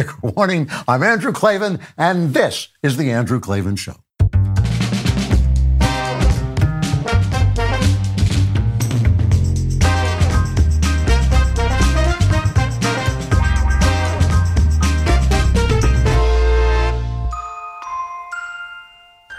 [0.00, 0.68] Trigger warning.
[0.88, 3.96] I'm Andrew Klavan, and this is The Andrew Klavan Show.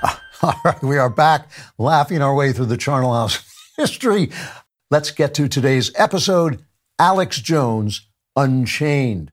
[0.43, 1.49] All right, we are back
[1.79, 3.43] laughing our way through the Charnel House
[3.77, 4.29] history.
[4.91, 6.63] Let's get to today's episode
[6.99, 9.30] Alex Jones Unchained.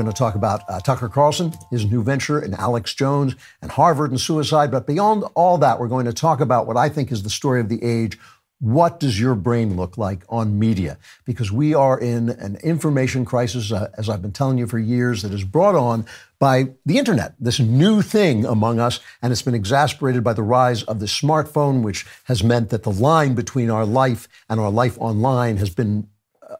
[0.00, 4.10] Going to talk about uh, Tucker Carlson, his new venture, and Alex Jones, and Harvard
[4.10, 4.70] and suicide.
[4.70, 7.60] But beyond all that, we're going to talk about what I think is the story
[7.60, 8.18] of the age
[8.60, 10.98] what does your brain look like on media?
[11.24, 15.22] Because we are in an information crisis, uh, as I've been telling you for years,
[15.22, 16.04] that is brought on
[16.38, 20.82] by the internet, this new thing among us, and it's been exasperated by the rise
[20.82, 24.98] of the smartphone, which has meant that the line between our life and our life
[25.00, 26.06] online has been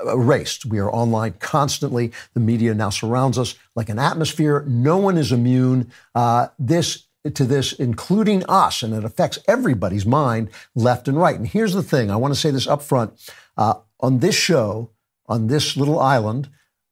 [0.06, 0.66] erased.
[0.66, 2.12] We are online constantly.
[2.34, 4.64] The media now surrounds us like an atmosphere.
[4.66, 5.90] No one is immune.
[6.14, 11.36] Uh, this to this, including us, and it affects everybody's mind, left and right.
[11.36, 13.12] And here's the thing I want to say this up front.
[13.56, 14.90] Uh, on this show,
[15.26, 16.48] on this little island,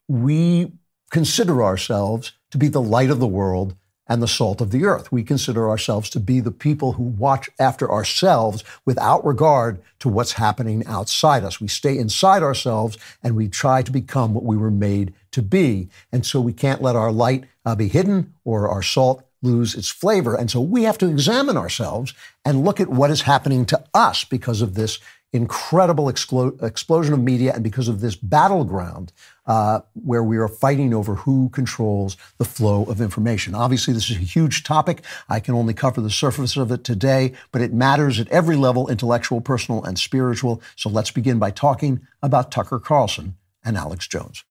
[0.07, 0.73] we
[1.11, 3.75] consider ourselves to be the light of the world
[4.09, 5.12] and the salt of the earth.
[5.12, 10.33] We consider ourselves to be the people who watch after ourselves without regard to what's
[10.33, 11.61] happening outside us.
[11.61, 15.89] We stay inside ourselves and we try to become what we were made to be.
[16.12, 19.89] And so we can't let our light uh, be hidden or our salt lose its
[19.89, 20.34] flavor.
[20.34, 22.12] And so we have to examine ourselves
[22.45, 24.98] and look at what is happening to us because of this
[25.33, 29.12] incredible explo- explosion of media and because of this battleground
[29.47, 33.55] uh, where we are fighting over who controls the flow of information.
[33.55, 35.03] Obviously, this is a huge topic.
[35.29, 38.89] I can only cover the surface of it today, but it matters at every level
[38.89, 40.62] intellectual, personal, and spiritual.
[40.77, 44.45] So let's begin by talking about Tucker Carlson and Alex Jones.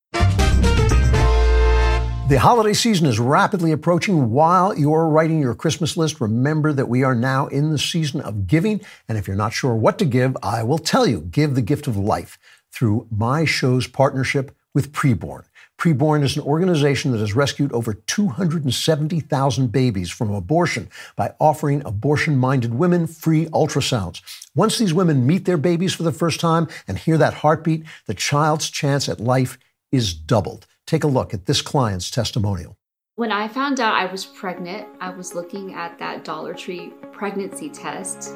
[2.28, 4.32] The holiday season is rapidly approaching.
[4.32, 8.48] While you're writing your Christmas list, remember that we are now in the season of
[8.48, 8.82] giving.
[9.08, 11.88] And if you're not sure what to give, I will tell you give the gift
[11.88, 12.38] of life
[12.70, 15.46] through my show's partnership with Preborn.
[15.78, 22.36] Preborn is an organization that has rescued over 270,000 babies from abortion by offering abortion
[22.36, 24.22] minded women free ultrasounds.
[24.54, 28.14] Once these women meet their babies for the first time and hear that heartbeat, the
[28.14, 29.58] child's chance at life
[29.94, 30.68] is doubled.
[30.88, 32.78] Take a look at this client's testimonial.
[33.16, 37.70] When I found out I was pregnant, I was looking at that Dollar Tree pregnancy
[37.70, 38.32] test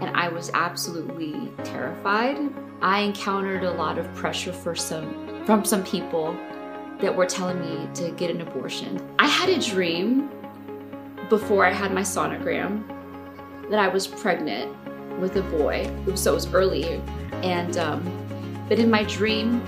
[0.00, 2.38] and I was absolutely terrified.
[2.80, 6.36] I encountered a lot of pressure for some from some people
[7.00, 9.04] that were telling me to get an abortion.
[9.18, 10.30] I had a dream
[11.28, 12.86] before I had my sonogram
[13.70, 14.72] that I was pregnant
[15.18, 15.90] with a boy.
[16.14, 17.02] So it was early,
[17.42, 19.62] and um, but in my dream,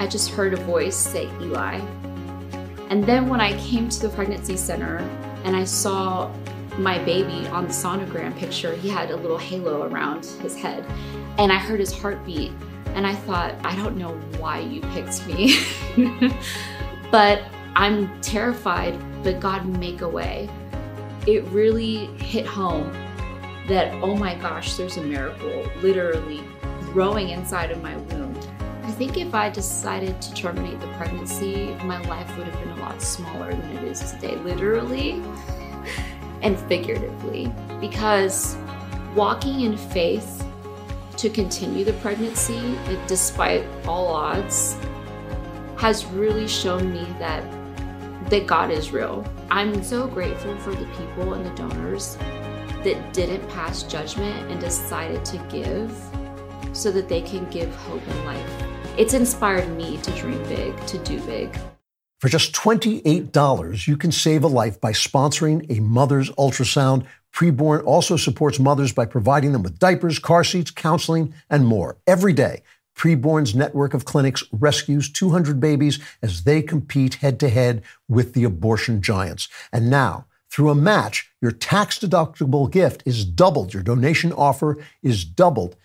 [0.00, 1.80] I just heard a voice say Eli.
[2.88, 4.98] And then when I came to the pregnancy center
[5.44, 6.32] and I saw
[6.78, 10.84] my baby on the sonogram picture, he had a little halo around his head.
[11.36, 12.52] And I heard his heartbeat.
[12.94, 15.58] And I thought, I don't know why you picked me.
[17.10, 17.42] but
[17.74, 20.48] I'm terrified, but God make a way.
[21.26, 22.92] It really hit home
[23.66, 26.42] that, oh my gosh, there's a miracle literally
[26.92, 28.34] growing inside of my womb
[28.88, 32.80] I think if I decided to terminate the pregnancy, my life would have been a
[32.80, 35.22] lot smaller than it is today, literally
[36.40, 37.52] and figuratively.
[37.82, 38.56] Because
[39.14, 40.42] walking in faith
[41.18, 44.74] to continue the pregnancy, despite all odds,
[45.76, 47.44] has really shown me that
[48.30, 49.22] that God is real.
[49.50, 52.16] I'm so grateful for the people and the donors
[52.84, 55.94] that didn't pass judgment and decided to give
[56.72, 60.98] so that they can give hope and life it's inspired me to dream big, to
[60.98, 61.56] do big.
[62.18, 67.06] For just $28, you can save a life by sponsoring a mother's ultrasound.
[67.32, 71.96] Preborn also supports mothers by providing them with diapers, car seats, counseling, and more.
[72.08, 72.64] Every day,
[72.96, 78.42] Preborn's network of clinics rescues 200 babies as they compete head to head with the
[78.42, 79.48] abortion giants.
[79.72, 83.74] And now, through a match, your tax deductible gift is doubled.
[83.74, 85.76] Your donation offer is doubled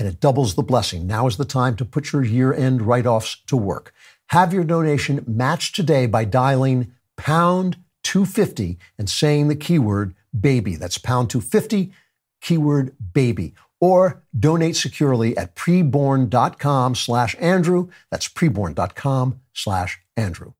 [0.00, 1.06] and it doubles the blessing.
[1.06, 3.92] Now is the time to put your year end write offs to work.
[4.30, 10.74] Have your donation matched today by dialing pound 250 and saying the keyword baby.
[10.76, 11.92] That's pound 250,
[12.40, 13.54] keyword baby.
[13.78, 17.88] Or donate securely at preborn.com slash Andrew.
[18.10, 20.52] That's preborn.com slash Andrew.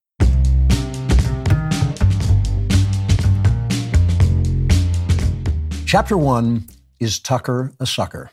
[5.86, 6.68] Chapter one
[7.00, 8.30] is Tucker a Sucker?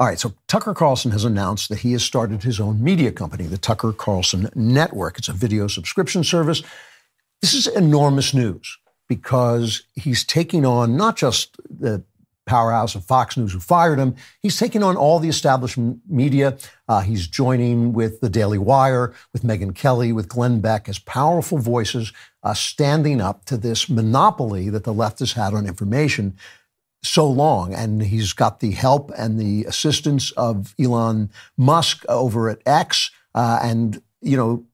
[0.00, 3.44] All right, so Tucker Carlson has announced that he has started his own media company,
[3.44, 5.18] the Tucker Carlson Network.
[5.18, 6.62] It's a video subscription service.
[7.42, 8.78] This is enormous news
[9.10, 12.02] because he's taking on not just the
[12.46, 16.56] powerhouse of Fox News who fired him, he's taking on all the establishment media.
[16.88, 21.58] Uh, he's joining with the Daily Wire, with Megyn Kelly, with Glenn Beck as powerful
[21.58, 22.10] voices
[22.42, 26.38] uh, standing up to this monopoly that the left has had on information
[27.02, 27.74] so long.
[27.74, 33.10] And he's got the help and the assistance of Elon Musk over at X.
[33.34, 34.64] Uh, and, you know,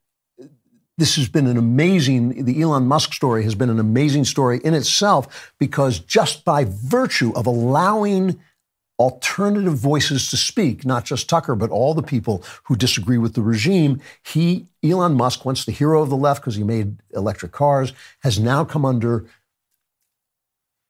[0.99, 4.73] this has been an amazing, the Elon Musk story has been an amazing story in
[4.73, 8.41] itself because just by virtue of allowing
[8.99, 13.43] alternative voices to speak, not just Tucker, but all the people who disagree with the
[13.43, 14.01] regime.
[14.25, 18.39] He, Elon Musk, once the hero of the left because he made electric cars, has
[18.39, 19.27] now come under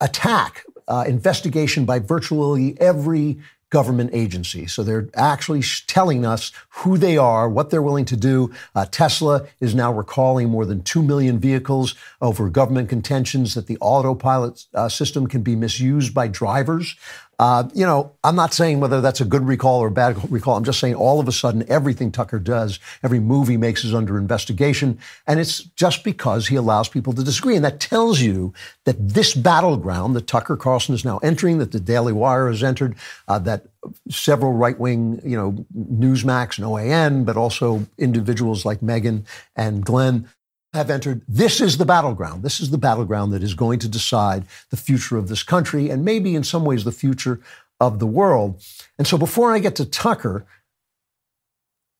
[0.00, 3.38] attack uh, investigation by virtually every
[3.70, 4.66] government agency.
[4.66, 8.52] So they're actually telling us who they are, what they're willing to do.
[8.74, 13.76] Uh, Tesla is now recalling more than 2 million vehicles over government contentions that the
[13.80, 16.94] autopilot uh, system can be misused by drivers.
[17.38, 20.56] Uh, you know, I'm not saying whether that's a good recall or a bad recall.
[20.56, 23.94] I'm just saying all of a sudden everything Tucker does, every move he makes is
[23.94, 24.98] under investigation.
[25.26, 27.54] And it's just because he allows people to disagree.
[27.54, 28.54] And that tells you
[28.84, 32.96] that this battleground that Tucker Carlson is now entering, that the Daily Wire has entered,
[33.28, 33.66] uh, that
[34.10, 39.24] several right wing, you know, Newsmax and OAN, but also individuals like Megyn
[39.54, 40.28] and Glenn
[40.76, 41.22] have entered.
[41.26, 42.42] This is the battleground.
[42.42, 46.04] This is the battleground that is going to decide the future of this country and
[46.04, 47.40] maybe in some ways the future
[47.80, 48.62] of the world.
[48.98, 50.46] And so before I get to Tucker,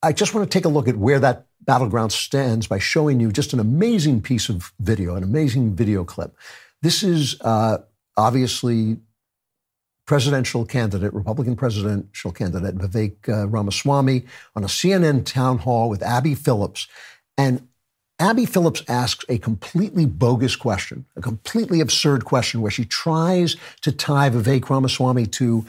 [0.02, 3.32] I just want to take a look at where that battleground stands by showing you
[3.32, 6.36] just an amazing piece of video, an amazing video clip.
[6.82, 7.78] This is uh,
[8.16, 8.98] obviously
[10.06, 14.24] presidential candidate, Republican presidential candidate Vivek uh, Ramaswamy
[14.54, 16.86] on a CNN town hall with Abby Phillips.
[17.36, 17.66] And
[18.18, 23.92] Abby Phillips asks a completely bogus question, a completely absurd question, where she tries to
[23.92, 25.66] tie Vivek Ramaswamy to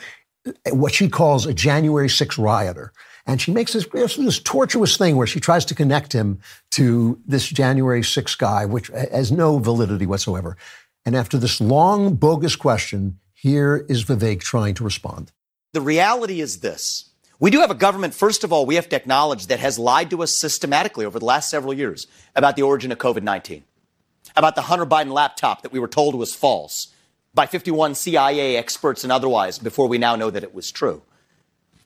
[0.72, 2.94] what she calls a January 6 rioter.
[3.26, 6.40] And she makes this, this tortuous thing where she tries to connect him
[6.72, 10.56] to this January 6 guy, which has no validity whatsoever.
[11.06, 15.34] And after this long, bogus question, here is Vivek trying to respond.
[15.74, 18.96] The reality is this we do have a government, first of all, we have to
[18.96, 22.92] acknowledge that has lied to us systematically over the last several years about the origin
[22.92, 23.64] of COVID 19,
[24.36, 26.94] about the Hunter Biden laptop that we were told was false
[27.34, 31.04] by 51 CIA experts and otherwise before we now know that it was true.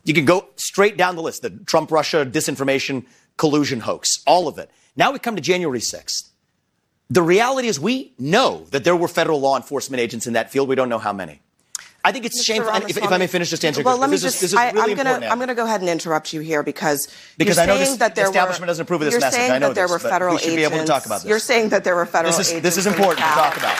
[0.03, 3.06] You can go straight down the list the Trump Russia disinformation
[3.38, 4.71] collusion hoax, all of it.
[4.95, 6.30] Now we come to January 6th.
[7.09, 10.69] The reality is we know that there were federal law enforcement agents in that field.
[10.69, 11.42] We don't know how many.
[12.03, 12.45] I think it's Mr.
[12.45, 12.74] shameful.
[12.89, 13.86] If, if, I may finish just answering.
[13.86, 14.36] Well, let me this just.
[14.38, 15.27] Is, this is I, really am going to.
[15.27, 17.07] I'm going to go ahead and interrupt you here because
[17.38, 19.13] because you're I know saying this, that there the establishment were, doesn't approve of this
[19.13, 19.39] you're message.
[19.39, 20.69] Saying I know that there this, were federal we should agents.
[20.69, 21.30] be able to talk about this.
[21.30, 22.63] You're saying that there were federal this is, agents.
[22.63, 23.77] This is important to talk about.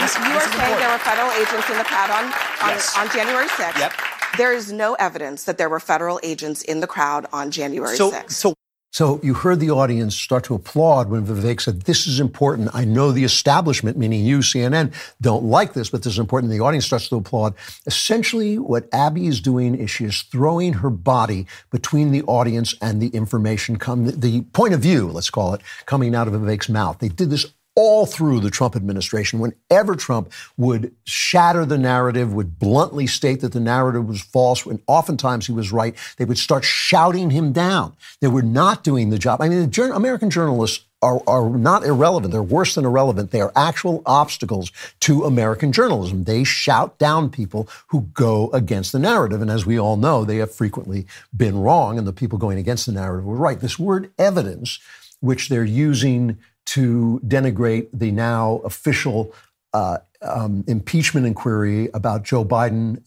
[0.00, 2.24] This, you are saying there were federal agents in the crowd on
[2.64, 2.96] on, yes.
[2.98, 3.78] on January 6th.
[3.78, 3.92] Yep.
[4.36, 8.10] There is no evidence that there were federal agents in the crowd on January so,
[8.10, 8.32] 6th.
[8.32, 8.54] So
[8.94, 12.70] so you heard the audience start to applaud when Vivek said, This is important.
[12.72, 16.52] I know the establishment, meaning you, CNN, don't like this, but this is important.
[16.52, 17.54] The audience starts to applaud.
[17.86, 23.02] Essentially, what Abby is doing is she is throwing her body between the audience and
[23.02, 27.00] the information, come, the point of view, let's call it, coming out of Vivek's mouth.
[27.00, 27.46] They did this
[27.76, 33.52] all through the Trump administration, whenever Trump would shatter the narrative, would bluntly state that
[33.52, 37.96] the narrative was false, and oftentimes he was right, they would start shouting him down.
[38.20, 39.40] They were not doing the job.
[39.40, 42.32] I mean, the American journalists are, are not irrelevant.
[42.32, 43.30] They're worse than irrelevant.
[43.30, 46.24] They are actual obstacles to American journalism.
[46.24, 49.42] They shout down people who go against the narrative.
[49.42, 52.86] And as we all know, they have frequently been wrong, and the people going against
[52.86, 53.60] the narrative were right.
[53.60, 54.78] This word evidence,
[55.20, 59.34] which they're using to denigrate the now official
[59.72, 63.02] uh, um, impeachment inquiry about Joe Biden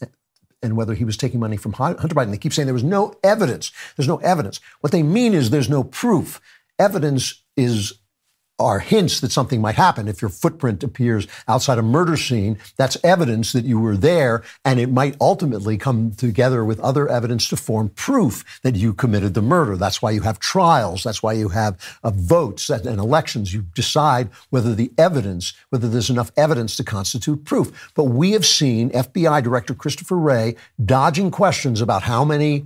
[0.62, 2.32] and whether he was taking money from Hunter Biden.
[2.32, 3.72] They keep saying there was no evidence.
[3.96, 4.60] There's no evidence.
[4.82, 6.42] What they mean is there's no proof.
[6.80, 7.94] Evidence is
[8.60, 10.08] are hints that something might happen.
[10.08, 14.80] If your footprint appears outside a murder scene, that's evidence that you were there, and
[14.80, 19.42] it might ultimately come together with other evidence to form proof that you committed the
[19.42, 19.76] murder.
[19.78, 21.04] That's why you have trials.
[21.04, 23.54] That's why you have uh, votes and elections.
[23.54, 27.92] You decide whether the evidence, whether there's enough evidence to constitute proof.
[27.96, 32.66] But we have seen FBI Director Christopher Wray dodging questions about how many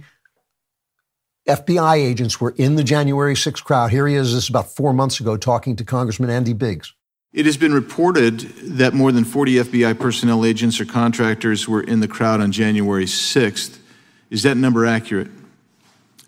[1.47, 3.91] FBI agents were in the January 6th crowd.
[3.91, 6.93] Here he is, this is about four months ago, talking to Congressman Andy Biggs.
[7.33, 8.41] It has been reported
[8.77, 13.05] that more than 40 FBI personnel agents or contractors were in the crowd on January
[13.05, 13.79] 6th.
[14.29, 15.29] Is that number accurate?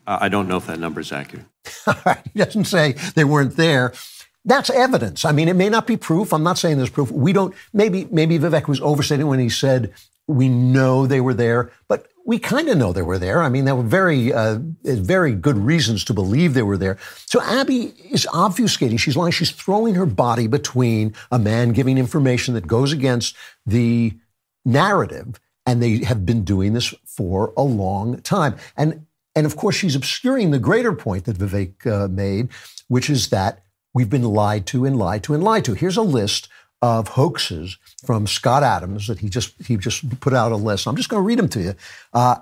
[0.08, 1.46] Uh, I don't know if that number is accurate.
[1.88, 2.22] All right.
[2.34, 3.94] He doesn't say they weren't there.
[4.46, 5.24] That's evidence.
[5.24, 6.34] I mean, it may not be proof.
[6.34, 7.12] I'm not saying there's proof.
[7.12, 7.56] We don't.
[7.72, 9.94] Maybe maybe Vivek was overstating when he said
[10.28, 13.42] we know they were there, but we kind of know they were there.
[13.42, 16.98] I mean, there were very, uh, very good reasons to believe they were there.
[17.26, 19.00] So Abby is obfuscating.
[19.00, 19.32] She's lying.
[19.32, 24.14] She's throwing her body between a man giving information that goes against the
[24.64, 28.56] narrative, and they have been doing this for a long time.
[28.78, 32.50] And and of course, she's obscuring the greater point that Vivek uh, made,
[32.88, 33.64] which is that
[33.94, 35.74] we've been lied to and lied to and lied to.
[35.74, 36.50] Here's a list
[36.84, 40.86] of hoaxes from Scott Adams that he just he just put out a list.
[40.86, 41.76] I'm just going to read them to you.
[42.12, 42.36] Uh,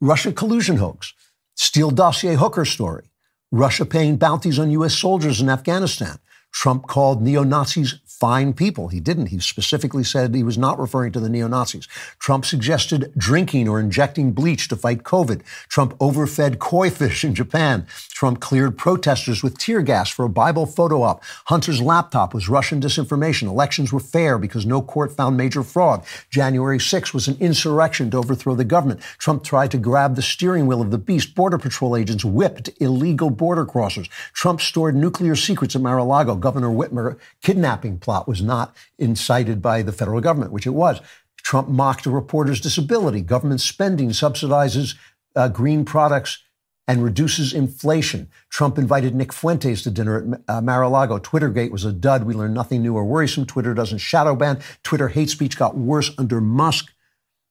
[0.00, 1.12] Russia collusion hoax,
[1.56, 3.10] Steele dossier hooker story,
[3.50, 4.94] Russia paying bounties on U.S.
[4.94, 6.20] soldiers in Afghanistan.
[6.54, 8.88] Trump called neo Nazis fine people.
[8.88, 9.26] He didn't.
[9.26, 11.86] He specifically said he was not referring to the neo Nazis.
[12.20, 15.42] Trump suggested drinking or injecting bleach to fight COVID.
[15.68, 17.86] Trump overfed koi fish in Japan.
[18.10, 21.24] Trump cleared protesters with tear gas for a Bible photo op.
[21.46, 23.48] Hunter's laptop was Russian disinformation.
[23.48, 26.04] Elections were fair because no court found major fraud.
[26.30, 29.00] January 6 was an insurrection to overthrow the government.
[29.18, 31.34] Trump tried to grab the steering wheel of the beast.
[31.34, 34.08] Border Patrol agents whipped illegal border crossers.
[34.32, 36.36] Trump stored nuclear secrets at Mar-a-Lago.
[36.44, 41.00] Governor Whitmer kidnapping plot was not incited by the federal government, which it was.
[41.38, 43.22] Trump mocked a reporter's disability.
[43.22, 44.94] Government spending subsidizes
[45.34, 46.44] uh, green products
[46.86, 48.28] and reduces inflation.
[48.50, 51.18] Trump invited Nick Fuentes to dinner at uh, Mar-a-Lago.
[51.18, 52.24] Twittergate was a dud.
[52.24, 53.46] We learned nothing new or worrisome.
[53.46, 54.60] Twitter doesn't shadow ban.
[54.82, 56.92] Twitter hate speech got worse under Musk.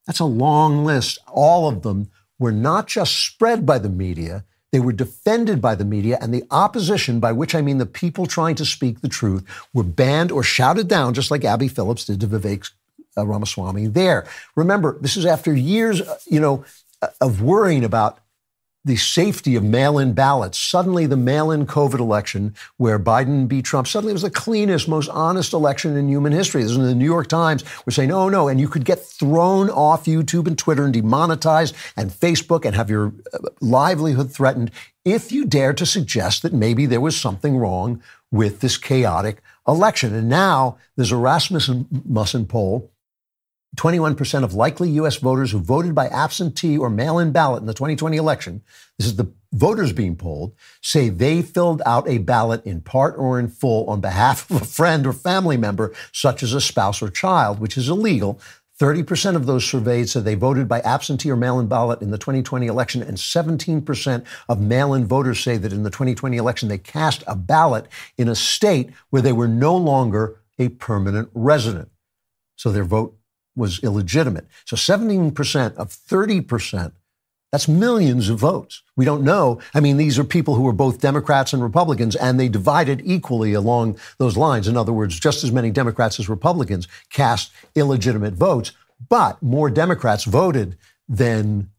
[0.05, 1.17] That's a long list.
[1.27, 5.85] All of them were not just spread by the media, they were defended by the
[5.85, 9.45] media, and the opposition, by which I mean the people trying to speak the truth,
[9.71, 12.71] were banned or shouted down, just like Abby Phillips did to Vivek
[13.15, 14.27] uh, Ramaswamy there.
[14.55, 16.65] Remember, this is after years, uh, you know,
[17.03, 18.17] uh, of worrying about
[18.85, 20.57] the safety of mail-in ballots.
[20.57, 25.09] Suddenly, the mail-in COVID election, where Biden beat Trump, suddenly it was the cleanest, most
[25.09, 26.61] honest election in human history.
[26.61, 27.63] This is in the New York Times.
[27.85, 31.75] We're saying, oh no, and you could get thrown off YouTube and Twitter and demonetized
[31.95, 34.71] and Facebook and have your uh, livelihood threatened
[35.05, 40.13] if you dare to suggest that maybe there was something wrong with this chaotic election.
[40.13, 42.92] And now there's a Rasmussen poll
[43.75, 45.17] 21% of likely U.S.
[45.17, 48.61] voters who voted by absentee or mail in ballot in the 2020 election,
[48.97, 53.39] this is the voters being polled, say they filled out a ballot in part or
[53.39, 57.09] in full on behalf of a friend or family member, such as a spouse or
[57.09, 58.39] child, which is illegal.
[58.79, 62.17] 30% of those surveyed said they voted by absentee or mail in ballot in the
[62.17, 66.77] 2020 election, and 17% of mail in voters say that in the 2020 election they
[66.77, 67.87] cast a ballot
[68.17, 71.89] in a state where they were no longer a permanent resident.
[72.55, 73.17] So their vote
[73.55, 74.47] was illegitimate.
[74.65, 76.91] So 17% of 30%,
[77.51, 78.81] that's millions of votes.
[78.97, 79.59] We don't know.
[79.75, 83.53] I mean, these are people who are both Democrats and Republicans, and they divided equally
[83.53, 84.67] along those lines.
[84.67, 88.71] In other words, just as many Democrats as Republicans cast illegitimate votes,
[89.07, 91.69] but more Democrats voted than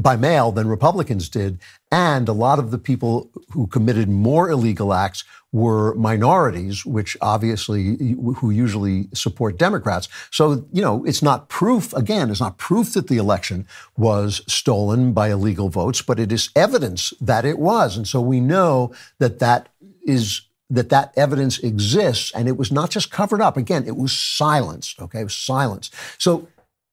[0.00, 1.58] by mail than Republicans did.
[1.90, 7.96] And a lot of the people who committed more illegal acts were minorities, which obviously,
[8.36, 10.08] who usually support Democrats.
[10.30, 15.12] So, you know, it's not proof, again, it's not proof that the election was stolen
[15.12, 17.96] by illegal votes, but it is evidence that it was.
[17.96, 19.68] And so we know that that
[20.06, 23.56] is that that evidence exists and it was not just covered up.
[23.56, 25.02] Again, it was silenced.
[25.02, 25.20] Okay.
[25.20, 25.92] It was silenced.
[26.16, 26.46] So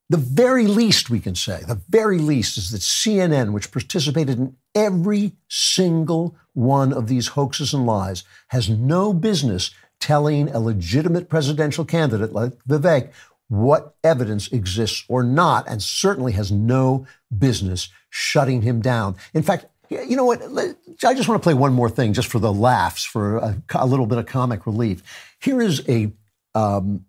[0.09, 4.55] the very least we can say, the very least is that CNN, which participated in
[4.73, 11.83] every single one of these hoaxes and lies, has no business telling a legitimate presidential
[11.83, 13.11] candidate like Vivek
[13.49, 19.15] what evidence exists or not, and certainly has no business shutting him down.
[19.33, 20.41] In fact, you know what?
[20.41, 23.85] I just want to play one more thing just for the laughs, for a, a
[23.85, 25.01] little bit of comic relief.
[25.39, 26.11] Here is a,
[26.55, 27.05] um,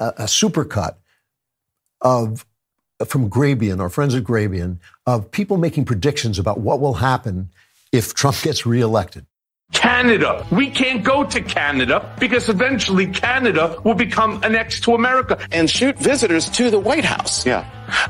[0.00, 0.96] a, a supercut
[2.00, 2.44] of
[3.06, 7.50] from Grabien, our friends at Grabien, of people making predictions about what will happen
[7.92, 9.24] if Trump gets reelected.
[9.72, 10.46] Canada.
[10.50, 15.38] We can't go to Canada because eventually Canada will become annexed to America.
[15.52, 17.44] And shoot visitors to the White House.
[17.46, 17.68] Yeah.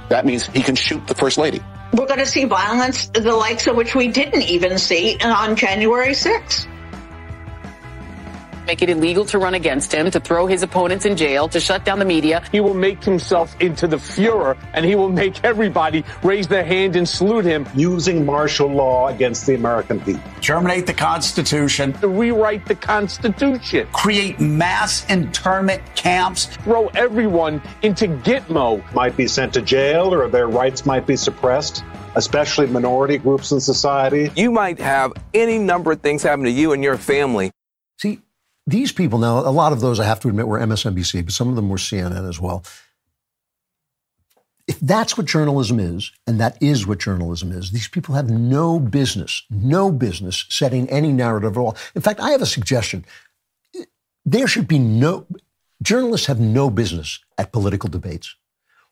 [0.09, 1.61] That means he can shoot the First Lady.
[1.93, 6.13] We're going to see violence, the likes of which we didn't even see on January
[6.13, 6.69] 6th
[8.69, 11.87] make it illegal to run against him, to throw his opponents in jail, to shut
[11.87, 12.45] down the media.
[12.53, 16.95] He will make himself into the Fuhrer and he will make everybody raise their hand
[16.95, 17.67] and salute him.
[17.75, 20.31] Using martial law against the American people.
[20.43, 21.95] Terminate the Constitution.
[21.95, 23.89] To rewrite the Constitution.
[23.93, 26.45] Create mass internment camps.
[26.65, 28.83] Throw everyone into Gitmo.
[28.93, 31.83] Might be sent to jail or their rights might be suppressed.
[32.17, 34.31] especially minority groups in society.
[34.35, 37.53] You might have any number of things happen to you and your family.
[38.69, 41.49] These people now, a lot of those I have to admit were MSNBC, but some
[41.49, 42.63] of them were CNN as well.
[44.67, 48.79] If that's what journalism is, and that is what journalism is, these people have no
[48.79, 51.79] business, no business setting any narrative at all.
[51.95, 53.07] In fact, I have a suggestion.
[54.27, 55.25] There should be no,
[55.81, 58.37] journalists have no business at political debates.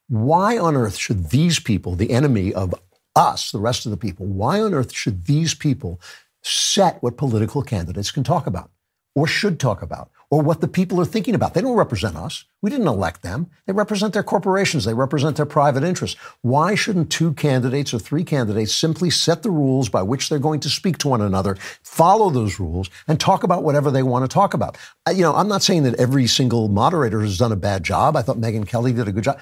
[0.08, 2.74] Why on earth should these people, the enemy of
[3.14, 6.00] us, the rest of the people, why on earth should these people
[6.42, 8.70] set what political candidates can talk about?
[9.16, 11.54] Or should talk about or what the people are thinking about.
[11.54, 12.44] They don't represent us.
[12.60, 13.48] We didn't elect them.
[13.66, 14.84] They represent their corporations.
[14.84, 16.18] They represent their private interests.
[16.42, 20.60] Why shouldn't two candidates or three candidates simply set the rules by which they're going
[20.60, 24.32] to speak to one another, follow those rules, and talk about whatever they want to
[24.32, 24.76] talk about?
[25.08, 28.16] You know, I'm not saying that every single moderator has done a bad job.
[28.16, 29.40] I thought Megyn Kelly did a good job.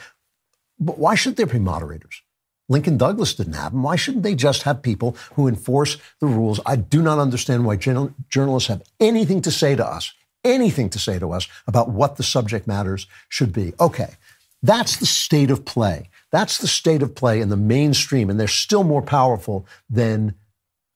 [0.78, 2.22] But why should there be moderators?
[2.68, 3.82] Lincoln Douglas didn't have them.
[3.82, 6.60] Why shouldn't they just have people who enforce the rules?
[6.64, 10.12] I do not understand why journalists have anything to say to us,
[10.44, 13.74] anything to say to us about what the subject matters should be.
[13.78, 14.14] Okay,
[14.62, 16.08] that's the state of play.
[16.32, 20.34] That's the state of play in the mainstream, and they're still more powerful than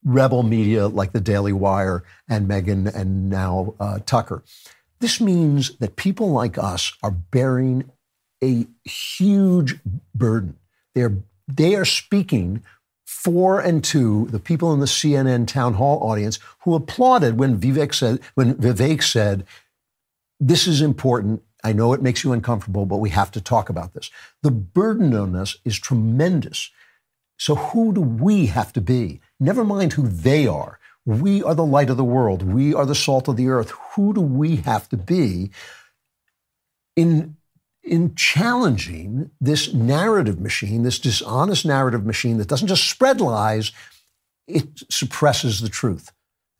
[0.03, 4.43] rebel media like the Daily Wire and Megyn and now uh, Tucker.
[4.99, 7.89] This means that people like us are bearing
[8.43, 9.79] a huge
[10.15, 10.57] burden.
[10.95, 11.17] They're
[11.55, 12.63] they are speaking
[13.05, 17.93] for and to the people in the CNN town hall audience who applauded when Vivek
[17.93, 19.45] said, when Vivek said,
[20.39, 21.41] this is important.
[21.63, 24.11] I know it makes you uncomfortable, but we have to talk about this.
[24.43, 26.71] The burden on us is tremendous.
[27.37, 29.19] So who do we have to be?
[29.39, 30.79] Never mind who they are.
[31.05, 32.43] We are the light of the world.
[32.43, 33.71] We are the salt of the earth.
[33.95, 35.49] Who do we have to be
[36.95, 37.37] in
[37.89, 43.71] in challenging this narrative machine, this dishonest narrative machine that doesn't just spread lies,
[44.47, 46.11] it suppresses the truth.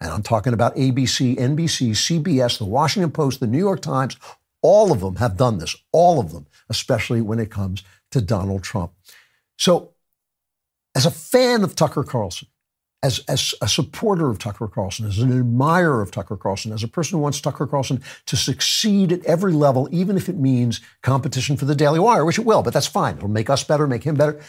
[0.02, 4.18] And I'm talking about ABC, NBC, CBS, the Washington Post, the New York Times.
[4.62, 8.64] All of them have done this, all of them, especially when it comes to Donald
[8.64, 8.92] Trump.
[9.58, 9.92] So,
[10.96, 12.48] as a fan of Tucker Carlson,
[13.02, 16.88] as, as a supporter of Tucker Carlson, as an admirer of Tucker Carlson, as a
[16.88, 21.56] person who wants Tucker Carlson to succeed at every level, even if it means competition
[21.56, 23.18] for the Daily Wire, which it will, but that's fine.
[23.18, 24.42] It'll make us better, make him better.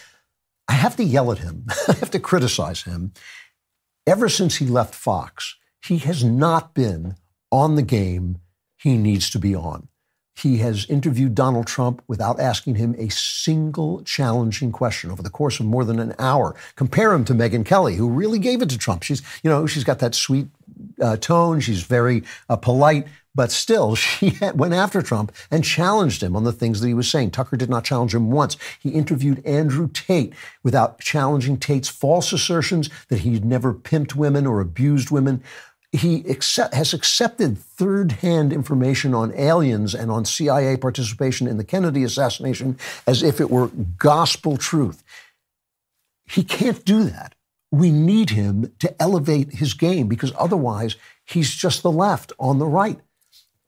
[0.69, 1.67] I have to yell at him.
[1.89, 3.13] I have to criticize him.
[4.07, 7.15] Ever since he left Fox, he has not been
[7.53, 8.39] on the game
[8.77, 9.89] he needs to be on.
[10.35, 15.61] He has interviewed Donald Trump without asking him a single challenging question over the course
[15.61, 16.57] of more than an hour.
[16.77, 19.03] Compare him to Megyn Kelly, who really gave it to Trump.
[19.03, 20.49] She's, you know, she's got that sweet
[21.01, 21.61] uh, tone.
[21.61, 26.53] She's very uh, polite, but still, she went after Trump and challenged him on the
[26.53, 27.33] things that he was saying.
[27.33, 28.57] Tucker did not challenge him once.
[28.79, 34.61] He interviewed Andrew Tate without challenging Tate's false assertions that he'd never pimped women or
[34.61, 35.43] abused women
[35.93, 41.65] he accept, has accepted third hand information on aliens and on CIA participation in the
[41.65, 45.03] Kennedy assassination as if it were gospel truth.
[46.27, 47.35] He can't do that.
[47.73, 52.67] We need him to elevate his game because otherwise he's just the left on the
[52.67, 53.01] right.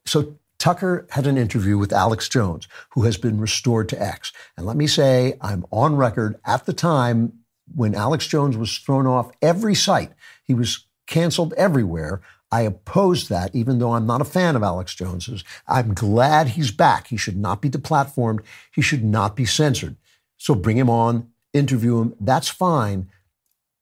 [0.06, 4.32] So Tucker had an interview with Alex Jones, who has been restored to X.
[4.56, 7.32] And let me say, I'm on record at the time
[7.74, 10.12] when Alex Jones was thrown off every site.
[10.44, 12.20] He was canceled everywhere.
[12.50, 15.42] I oppose that, even though I'm not a fan of Alex Jones's.
[15.66, 17.06] I'm glad he's back.
[17.06, 18.40] He should not be deplatformed.
[18.74, 19.96] He should not be censored.
[20.36, 22.14] So bring him on, interview him.
[22.20, 23.08] That's fine.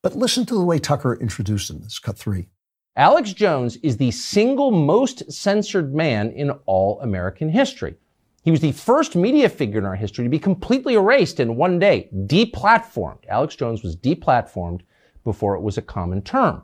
[0.02, 1.80] But listen to the way Tucker introduced him.
[1.80, 2.48] This cut three.
[2.96, 7.96] Alex Jones is the single most censored man in all American history.
[8.42, 11.78] He was the first media figure in our history to be completely erased in one
[11.78, 13.26] day, deplatformed.
[13.28, 14.80] Alex Jones was deplatformed
[15.24, 16.62] before it was a common term.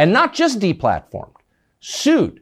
[0.00, 1.36] And not just deplatformed,
[1.80, 2.40] sued,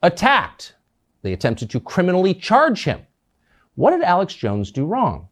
[0.00, 0.76] attacked.
[1.22, 3.00] They attempted to criminally charge him.
[3.74, 5.26] What did Alex Jones do wrong?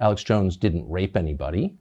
[0.00, 1.78] Alex Jones didn't rape anybody.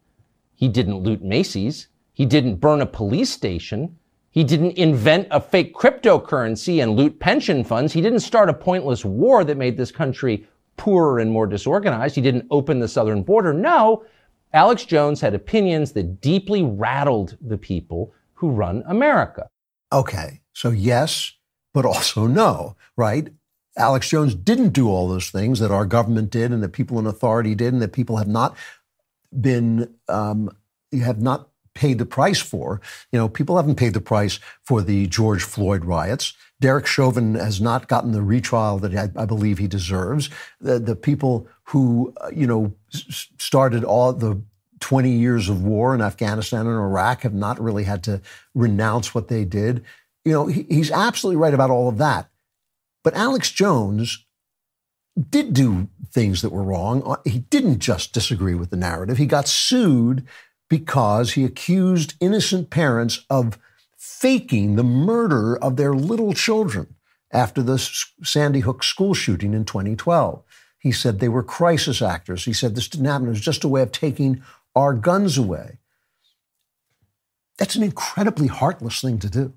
[0.55, 1.89] He didn't loot Macy's.
[2.13, 3.97] He didn't burn a police station.
[4.31, 7.91] He didn't invent a fake cryptocurrency and loot pension funds.
[7.91, 12.15] He didn't start a pointless war that made this country poorer and more disorganized.
[12.15, 13.51] He didn't open the southern border.
[13.51, 14.05] No,
[14.53, 19.49] Alex Jones had opinions that deeply rattled the people who run America.
[19.91, 21.33] Okay, so yes,
[21.73, 23.29] but also no, right?
[23.77, 27.05] Alex Jones didn't do all those things that our government did and that people in
[27.05, 28.55] authority did and that people have not
[29.39, 30.49] been, um,
[30.93, 32.81] have not paid the price for.
[33.11, 36.33] You know, people haven't paid the price for the George Floyd riots.
[36.59, 40.29] Derek Chauvin has not gotten the retrial that I, I believe he deserves.
[40.59, 44.41] The, the people who, uh, you know, started all the
[44.79, 48.21] 20 years of war in Afghanistan and Iraq, have not really had to
[48.53, 49.83] renounce what they did.
[50.25, 52.29] You know, he, he's absolutely right about all of that.
[53.03, 54.25] But Alex Jones
[55.29, 57.03] did do things that were wrong.
[57.05, 59.17] Uh, he didn't just disagree with the narrative.
[59.17, 60.25] He got sued
[60.69, 63.57] because he accused innocent parents of
[63.97, 66.95] faking the murder of their little children
[67.31, 67.77] after the
[68.23, 70.43] Sandy Hook school shooting in 2012.
[70.77, 72.45] He said they were crisis actors.
[72.45, 73.27] He said this didn't happen.
[73.27, 74.41] It was just a way of taking
[74.75, 75.79] our guns away.
[77.57, 79.53] That's an incredibly heartless thing to do.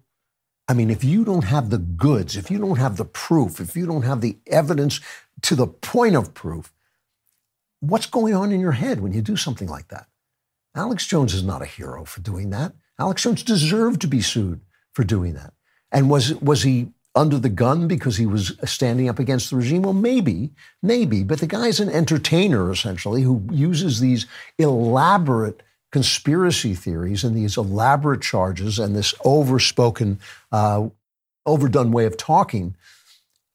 [0.69, 3.77] I mean, if you don't have the goods, if you don't have the proof, if
[3.77, 5.01] you don't have the evidence
[5.43, 6.73] to the point of proof,
[7.81, 10.07] what's going on in your head when you do something like that?
[10.75, 12.73] Alex Jones is not a hero for doing that.
[12.99, 14.61] Alex Jones deserved to be sued
[14.93, 15.53] for doing that.
[15.91, 19.83] And was, was he under the gun because he was standing up against the regime?
[19.83, 20.51] Well, maybe,
[20.83, 21.23] maybe.
[21.23, 24.27] But the guy's an entertainer, essentially, who uses these
[24.59, 30.19] elaborate conspiracy theories and these elaborate charges and this overspoken,
[30.51, 30.89] uh,
[31.45, 32.75] overdone way of talking.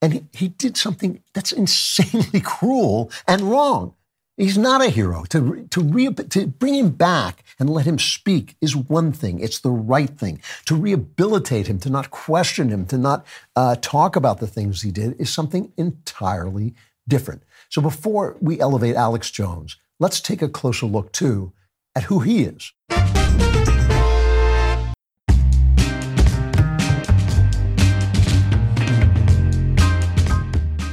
[0.02, 3.96] And he, he did something that's insanely cruel and wrong.
[4.38, 5.23] He's not a hero.
[5.30, 9.39] To, to, re, to bring him back and let him speak is one thing.
[9.39, 10.41] It's the right thing.
[10.65, 14.91] To rehabilitate him, to not question him, to not uh, talk about the things he
[14.91, 16.76] did is something entirely
[17.08, 17.41] different.
[17.69, 21.52] So before we elevate Alex Jones, let's take a closer look, too,
[21.95, 22.73] at who he is.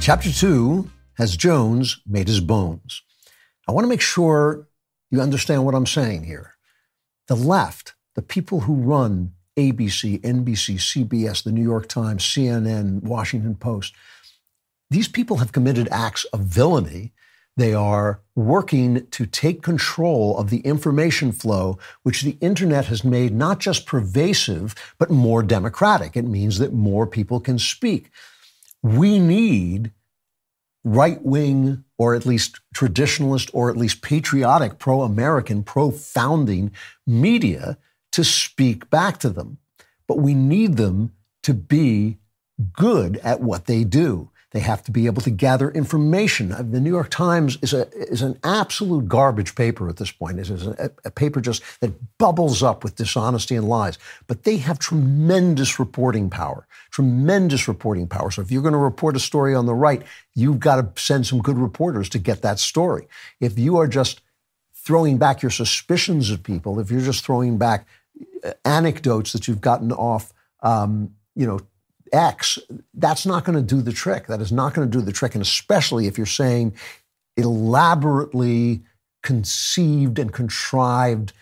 [0.01, 3.03] Chapter 2 has Jones made his bones.
[3.67, 4.67] I want to make sure
[5.09, 6.55] you understand what I'm saying here.
[7.27, 13.55] The left, the people who run ABC, NBC, CBS, the New York Times, CNN, Washington
[13.55, 13.93] Post,
[14.89, 17.13] these people have committed acts of villainy.
[17.57, 23.33] They are working to take control of the information flow, which the internet has made
[23.33, 26.15] not just pervasive, but more democratic.
[26.15, 28.11] It means that more people can speak.
[28.83, 29.91] We need
[30.85, 36.71] right wing or at least traditionalist or at least patriotic, pro American, pro founding
[37.05, 37.77] media
[38.13, 39.57] to speak back to them.
[40.07, 41.11] But we need them
[41.43, 42.19] to be
[42.71, 44.29] good at what they do.
[44.55, 46.53] They have to be able to gather information.
[46.53, 50.39] Uh, the New York Times is a is an absolute garbage paper at this point.
[50.39, 53.97] It is a, a paper just that bubbles up with dishonesty and lies.
[54.27, 56.65] But they have tremendous reporting power.
[56.89, 58.31] Tremendous reporting power.
[58.31, 60.03] So if you're going to report a story on the right,
[60.35, 63.09] you've got to send some good reporters to get that story.
[63.41, 64.21] If you are just
[64.73, 67.85] throwing back your suspicions of people, if you're just throwing back
[68.41, 71.59] uh, anecdotes that you've gotten off, um, you know,
[72.15, 72.57] X,
[72.93, 74.27] that's not going to do the trick.
[74.27, 75.35] That is not going to do the trick.
[75.35, 76.73] And especially if you're saying
[77.37, 78.81] elaborately
[79.21, 81.33] conceived and contrived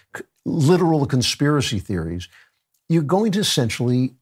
[0.45, 2.27] literal conspiracy theories,
[2.89, 4.15] you're going to essentially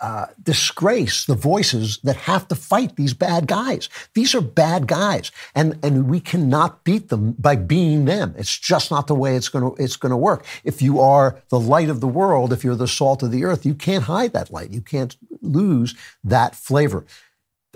[0.00, 3.88] uh, disgrace the voices that have to fight these bad guys.
[4.14, 8.34] These are bad guys, and and we cannot beat them by being them.
[8.36, 10.44] It's just not the way it's going to it's going to work.
[10.64, 13.64] If you are the light of the world, if you're the salt of the earth,
[13.64, 14.70] you can't hide that light.
[14.70, 17.06] You can't lose that flavor.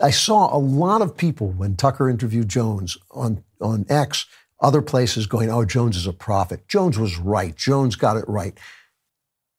[0.03, 4.27] I saw a lot of people when Tucker interviewed Jones on on X,
[4.61, 6.69] other places going, "Oh, Jones is a prophet.
[6.69, 7.57] Jones was right.
[7.57, 8.59] Jones got it right."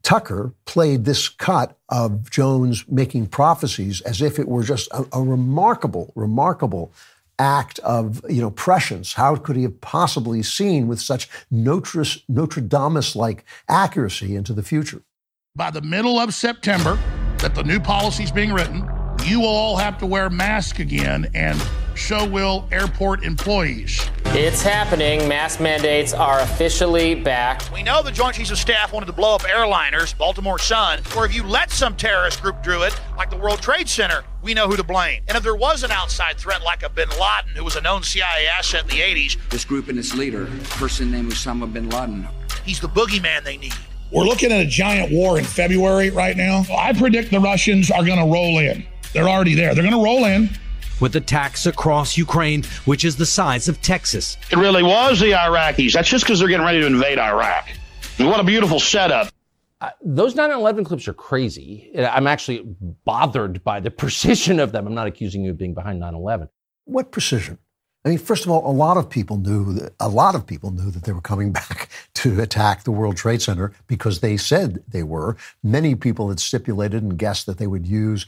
[0.06, 5.22] Tucker played this cut of Jones making prophecies as if it were just a, a
[5.24, 6.94] remarkable, remarkable
[7.40, 9.14] act of you know prescience.
[9.14, 15.02] How could he have possibly seen with such Notre, Notre Dame-like accuracy into the future?
[15.56, 17.00] By the middle of September,
[17.40, 18.88] that the new policy is being written,
[19.24, 21.60] you will all have to wear masks again, and
[21.98, 24.10] so will airport employees.
[24.28, 25.28] It's happening.
[25.28, 27.62] Mask mandates are officially back.
[27.74, 31.26] We know the Joint Chiefs of Staff wanted to blow up airliners, Baltimore Sun, or
[31.26, 34.68] if you let some terrorist group do it, like the World Trade Center, we know
[34.68, 35.24] who to blame.
[35.28, 38.04] And if there was an outside threat like a bin Laden, who was a known
[38.04, 42.28] CIA asset in the 80s, this group and its leader, person named Osama bin Laden,
[42.64, 43.74] he's the boogeyman they need.
[44.12, 46.64] We're looking at a giant war in February right now.
[46.78, 48.86] I predict the Russians are going to roll in.
[49.14, 49.74] They're already there.
[49.74, 50.50] They're going to roll in.
[51.00, 54.38] With attacks across Ukraine, which is the size of Texas.
[54.52, 55.94] It really was the Iraqis.
[55.94, 57.70] That's just because they're getting ready to invade Iraq.
[58.18, 59.30] what a beautiful setup.
[59.82, 61.92] Uh, those 9 11 clips are crazy.
[61.98, 62.64] I'm actually
[63.04, 64.88] bothered by the precision of them.
[64.88, 66.50] I'm not accusing you of being behind 9 11.
[66.86, 67.58] What precision?
[68.06, 70.70] I mean, first of all, a lot of people knew that a lot of people
[70.70, 74.84] knew that they were coming back to attack the World Trade Center because they said
[74.88, 75.36] they were.
[75.64, 78.26] Many people had stipulated and guessed that they would use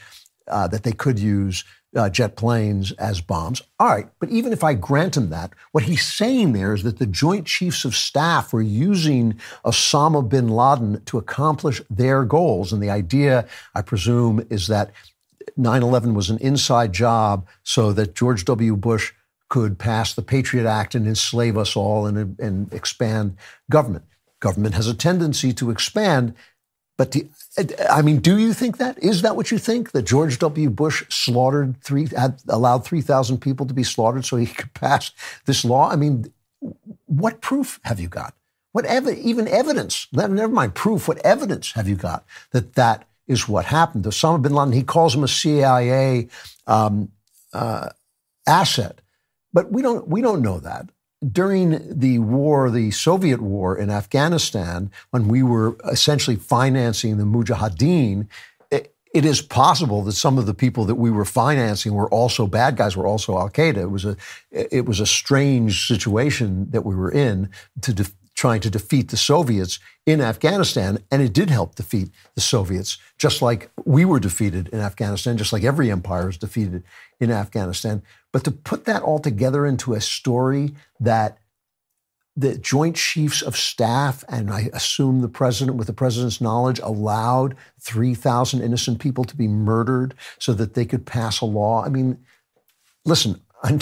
[0.47, 1.63] uh, that they could use
[1.95, 3.61] uh, jet planes as bombs.
[3.79, 6.99] All right, but even if I grant him that, what he's saying there is that
[6.99, 12.73] the Joint Chiefs of Staff were using Osama bin Laden to accomplish their goals.
[12.73, 14.91] And the idea, I presume, is that
[15.55, 18.75] 9 11 was an inside job so that George W.
[18.75, 19.13] Bush
[19.49, 23.37] could pass the Patriot Act and enslave us all and, and expand
[23.69, 24.03] government.
[24.39, 26.35] Government has a tendency to expand,
[26.97, 27.27] but the,
[27.89, 29.01] I mean, do you think that?
[29.03, 29.91] Is that what you think?
[29.91, 30.69] That George W.
[30.69, 35.11] Bush slaughtered three, had allowed 3,000 people to be slaughtered so he could pass
[35.45, 35.89] this law?
[35.89, 36.33] I mean,
[37.05, 38.33] what proof have you got?
[38.71, 43.47] What ev- even evidence, never mind proof, what evidence have you got that that is
[43.47, 44.05] what happened?
[44.05, 46.27] Osama bin Laden, he calls him a CIA
[46.67, 47.11] um,
[47.53, 47.89] uh,
[48.47, 49.01] asset,
[49.53, 50.89] but we don't, we don't know that
[51.31, 58.27] during the war, the Soviet war in Afghanistan, when we were essentially financing the Mujahideen,
[58.69, 62.45] it, it is possible that some of the people that we were financing were also
[62.45, 63.77] bad guys, were also Al Qaeda.
[63.77, 64.15] It was a,
[64.51, 67.49] it was a strange situation that we were in
[67.81, 67.93] to
[68.37, 73.41] trying to defeat the Soviets in Afghanistan, and it did help defeat the Soviets, just
[73.41, 76.83] like we were defeated in Afghanistan, just like every empire is defeated
[77.19, 78.03] in Afghanistan.
[78.31, 81.39] But to put that all together into a story that
[82.35, 87.55] the Joint Chiefs of Staff, and I assume the president, with the president's knowledge, allowed
[87.81, 91.83] 3,000 innocent people to be murdered so that they could pass a law.
[91.83, 92.19] I mean,
[93.03, 93.79] listen, I'm,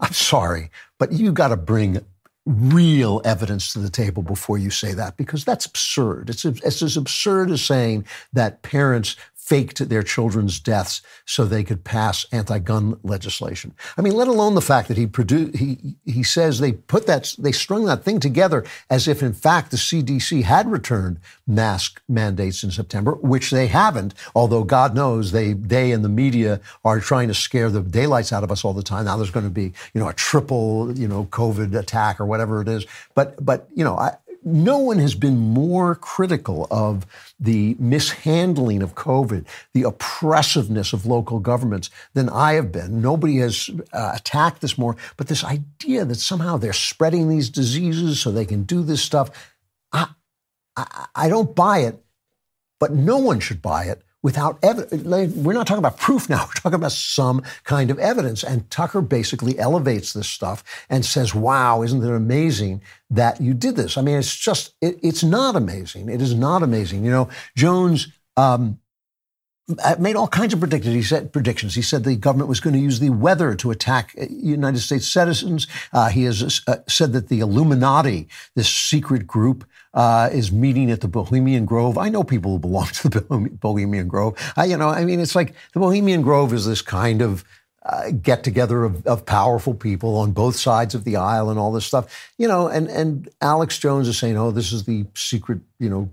[0.00, 2.04] I'm sorry, but you got to bring
[2.44, 6.28] real evidence to the table before you say that because that's absurd.
[6.28, 11.82] It's, it's as absurd as saying that parents faked their children's deaths so they could
[11.82, 13.74] pass anti-gun legislation.
[13.98, 17.34] I mean, let alone the fact that he produced, he, he says they put that,
[17.40, 22.62] they strung that thing together as if in fact the CDC had returned mask mandates
[22.62, 27.26] in September, which they haven't, although God knows they, they and the media are trying
[27.26, 29.06] to scare the daylights out of us all the time.
[29.06, 32.62] Now there's going to be, you know, a triple, you know, COVID attack or whatever
[32.62, 32.86] it is.
[33.14, 37.06] But, but, you know, I, no one has been more critical of
[37.38, 43.00] the mishandling of COVID, the oppressiveness of local governments than I have been.
[43.00, 48.20] Nobody has uh, attacked this more, but this idea that somehow they're spreading these diseases
[48.20, 49.30] so they can do this stuff,
[49.92, 50.08] I,
[50.76, 52.02] I, I don't buy it,
[52.78, 55.34] but no one should buy it without evidence.
[55.34, 56.44] We're not talking about proof now.
[56.46, 58.44] We're talking about some kind of evidence.
[58.44, 63.76] And Tucker basically elevates this stuff and says, wow, isn't it amazing that you did
[63.76, 63.98] this?
[63.98, 66.08] I mean, it's just, it, it's not amazing.
[66.08, 67.04] It is not amazing.
[67.04, 68.78] You know, Jones, um,
[69.98, 70.94] made all kinds of predictions.
[70.94, 71.74] He said predictions.
[71.74, 75.06] He said the government was going to use the weather to attack uh, United States
[75.06, 75.66] citizens.
[75.92, 81.00] Uh, he has uh, said that the Illuminati, this secret group, uh, is meeting at
[81.00, 81.98] the Bohemian Grove.
[81.98, 83.20] I know people who belong to the
[83.60, 84.36] Bohemian Grove.
[84.56, 87.44] I, you know, I mean, it's like the Bohemian Grove is this kind of
[87.84, 91.72] uh, get together of, of, powerful people on both sides of the aisle and all
[91.72, 92.30] this stuff.
[92.38, 96.08] You know, and and Alex Jones is saying, "Oh, this is the secret, you know,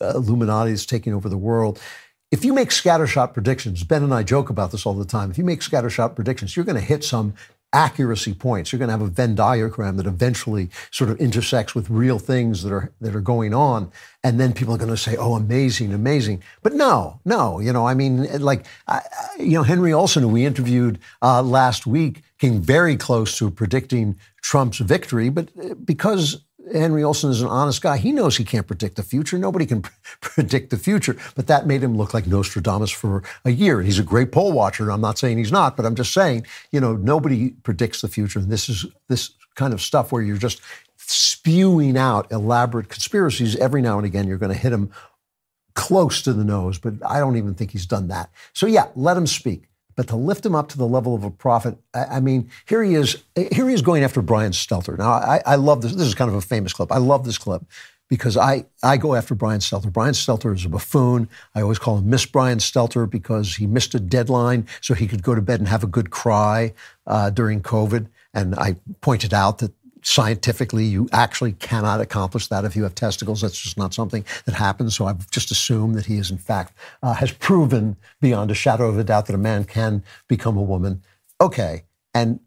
[0.00, 1.80] Illuminati is taking over the world."
[2.30, 5.30] If you make scattershot predictions, Ben and I joke about this all the time.
[5.30, 7.32] If you make scattershot predictions, you're going to hit some
[7.72, 8.70] accuracy points.
[8.70, 12.62] You're going to have a Venn diagram that eventually sort of intersects with real things
[12.62, 13.90] that are that are going on,
[14.22, 17.86] and then people are going to say, "Oh, amazing, amazing." But no, no, you know,
[17.86, 19.00] I mean, like, I,
[19.38, 24.16] you know, Henry Olsen, who we interviewed uh, last week, came very close to predicting
[24.42, 27.96] Trump's victory, but uh, because Henry Olsen is an honest guy.
[27.96, 29.38] He knows he can't predict the future.
[29.38, 29.82] Nobody can
[30.20, 31.16] predict the future.
[31.34, 33.82] But that made him look like Nostradamus for a year.
[33.82, 34.90] He's a great poll watcher.
[34.90, 38.38] I'm not saying he's not, but I'm just saying, you know, nobody predicts the future.
[38.38, 40.60] And this is this kind of stuff where you're just
[40.96, 43.56] spewing out elaborate conspiracies.
[43.56, 44.90] Every now and again, you're going to hit him
[45.74, 48.30] close to the nose, but I don't even think he's done that.
[48.52, 49.67] So yeah, let him speak.
[49.98, 52.84] But to lift him up to the level of a prophet, I, I mean, here
[52.84, 53.24] he is.
[53.34, 54.96] Here he is going after Brian Stelter.
[54.96, 55.92] Now, I, I love this.
[55.92, 56.92] This is kind of a famous clip.
[56.92, 57.64] I love this clip
[58.08, 59.92] because I, I go after Brian Stelter.
[59.92, 61.28] Brian Stelter is a buffoon.
[61.52, 65.24] I always call him Miss Brian Stelter because he missed a deadline so he could
[65.24, 66.74] go to bed and have a good cry
[67.08, 68.06] uh, during COVID.
[68.32, 73.40] And I pointed out that scientifically, you actually cannot accomplish that if you have testicles.
[73.40, 74.96] That's just not something that happens.
[74.96, 78.88] So I've just assumed that he is, in fact, uh, has proven beyond a shadow
[78.88, 81.02] of a doubt that a man can become a woman.
[81.40, 81.84] Okay.
[82.14, 82.40] And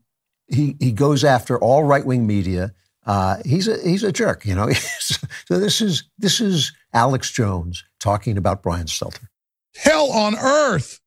[0.48, 2.74] he, he goes after all right wing media.
[3.06, 4.70] Uh, he's a he's a jerk, you know.
[5.00, 9.28] so this is this is Alex Jones talking about Brian Stelter.
[9.76, 11.01] Hell on earth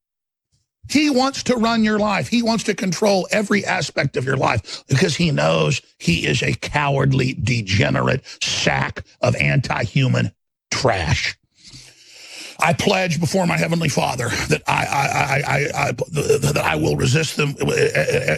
[0.89, 2.29] he wants to run your life.
[2.29, 6.55] He wants to control every aspect of your life because he knows he is a
[6.55, 10.33] cowardly, degenerate sack of anti-human
[10.71, 11.37] trash.
[12.61, 17.37] I pledge before my heavenly Father that I, I, I, I, that I will resist
[17.37, 17.55] them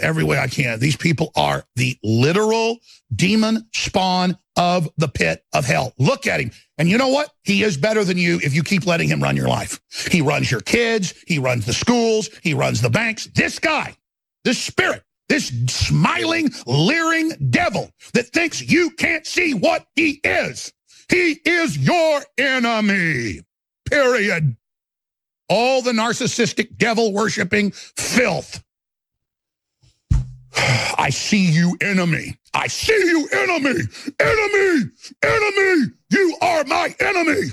[0.02, 0.78] every way I can.
[0.78, 2.78] These people are the literal
[3.14, 5.92] demon spawn of the pit of hell.
[5.98, 6.50] Look at him.
[6.78, 7.30] And you know what?
[7.44, 9.80] He is better than you if you keep letting him run your life.
[10.10, 11.14] He runs your kids.
[11.26, 12.30] He runs the schools.
[12.42, 13.26] He runs the banks.
[13.34, 13.96] This guy,
[14.44, 20.72] this spirit, this smiling, leering devil that thinks you can't see what he is.
[21.08, 23.40] He is your enemy.
[23.90, 24.56] Period.
[25.48, 28.62] All the narcissistic, devil worshiping filth.
[30.98, 32.36] I see you, enemy.
[32.54, 33.80] I see you, enemy.
[34.18, 34.90] Enemy.
[35.22, 35.92] Enemy.
[36.10, 37.52] You are my enemy.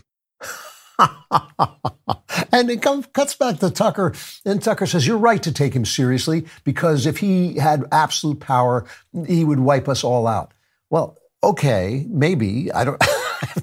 [2.51, 2.81] and it
[3.13, 4.13] cuts back to Tucker,
[4.45, 8.85] and Tucker says, You're right to take him seriously because if he had absolute power,
[9.27, 10.53] he would wipe us all out.
[10.89, 12.71] Well, okay, maybe.
[12.71, 13.01] I don't.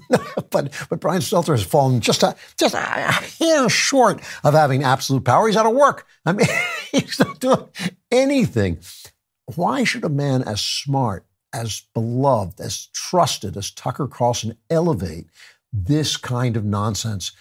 [0.51, 5.25] but but Brian Stelter has fallen just a just a hair short of having absolute
[5.25, 5.47] power.
[5.47, 6.07] He's out of work.
[6.27, 6.47] I mean,
[6.93, 7.69] he's not doing
[8.11, 8.79] anything.
[9.57, 15.27] Why should a man as smart, as beloved, as trusted as Tucker Carlson elevate
[15.73, 17.33] this kind of nonsense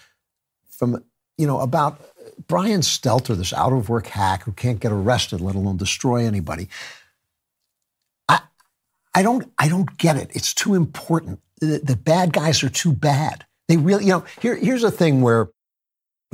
[0.68, 1.04] from
[1.36, 2.00] you know about
[2.46, 6.68] Brian Stelter, this out of work hack who can't get arrested, let alone destroy anybody?
[9.14, 10.30] I don't I don't get it.
[10.34, 13.44] It's too important the, the bad guys are too bad.
[13.68, 15.50] They really, you know, here, here's a thing where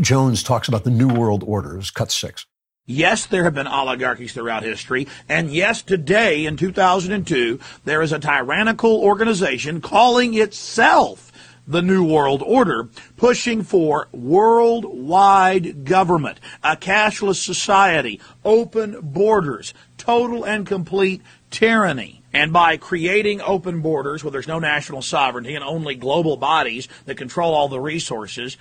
[0.01, 2.47] Jones talks about the New World Order, cut six.
[2.89, 5.09] Yes, there have been oligarchies throughout history.
[5.29, 11.33] And yes, today in 2002, there is a tyrannical organization calling itself
[11.67, 20.65] the New World Order, pushing for worldwide government, a cashless society, open borders, total and
[20.65, 22.23] complete tyranny.
[22.37, 27.16] And by creating open borders where there's no national sovereignty and only global bodies that
[27.16, 28.59] control all the resources,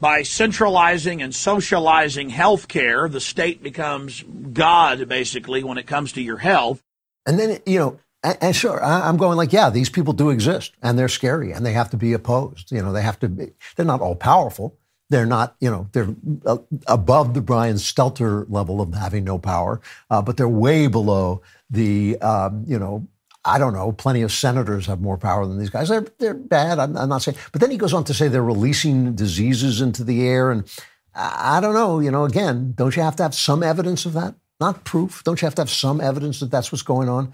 [0.00, 6.20] by centralizing and socializing health care, the state becomes God, basically, when it comes to
[6.20, 6.82] your health.
[7.24, 10.72] And then, you know, and, and sure, I'm going like, yeah, these people do exist
[10.82, 12.70] and they're scary and they have to be opposed.
[12.70, 14.76] You know, they have to be, they're not all powerful.
[15.08, 19.80] They're not, you know, they're uh, above the Brian Stelter level of having no power,
[20.10, 23.06] uh, but they're way below the, um, you know,
[23.44, 25.88] I don't know, plenty of senators have more power than these guys.
[25.88, 26.78] They're, they're bad.
[26.78, 27.38] I'm, I'm, not saying.
[27.52, 30.50] But then he goes on to say they're releasing diseases into the air.
[30.50, 30.70] And
[31.14, 34.12] I, I don't know, you know, again, don't you have to have some evidence of
[34.12, 34.34] that?
[34.60, 35.24] Not proof.
[35.24, 37.32] Don't you have to have some evidence that that's what's going on?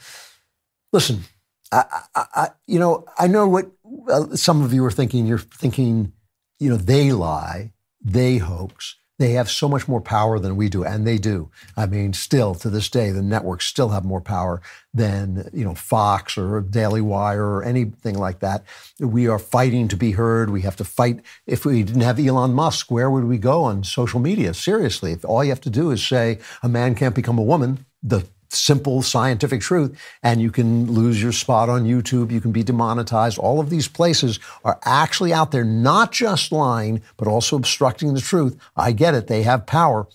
[0.92, 1.25] Listen,
[1.72, 3.70] I, I, you know, I know what
[4.09, 5.27] uh, some of you are thinking.
[5.27, 6.12] You're thinking,
[6.61, 8.96] you know, they lie, they hoax.
[9.18, 11.50] They have so much more power than we do, and they do.
[11.76, 14.61] I mean, still to this day, the networks still have more power
[14.92, 18.64] than you know Fox or Daily Wire or anything like that.
[19.00, 20.50] We are fighting to be heard.
[20.50, 21.20] We have to fight.
[21.46, 24.52] If we didn't have Elon Musk, where would we go on social media?
[24.52, 27.87] Seriously, if all you have to do is say a man can't become a woman,
[28.02, 32.30] the simple scientific truth, and you can lose your spot on YouTube.
[32.30, 33.38] You can be demonetized.
[33.38, 38.20] All of these places are actually out there, not just lying, but also obstructing the
[38.20, 38.59] truth.
[38.76, 39.26] I get it.
[39.26, 40.06] They have power.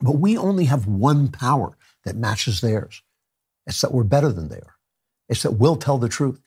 [0.00, 3.02] But we only have one power that matches theirs.
[3.66, 4.76] It's that we're better than they are.
[5.28, 6.40] It's that we'll tell the truth.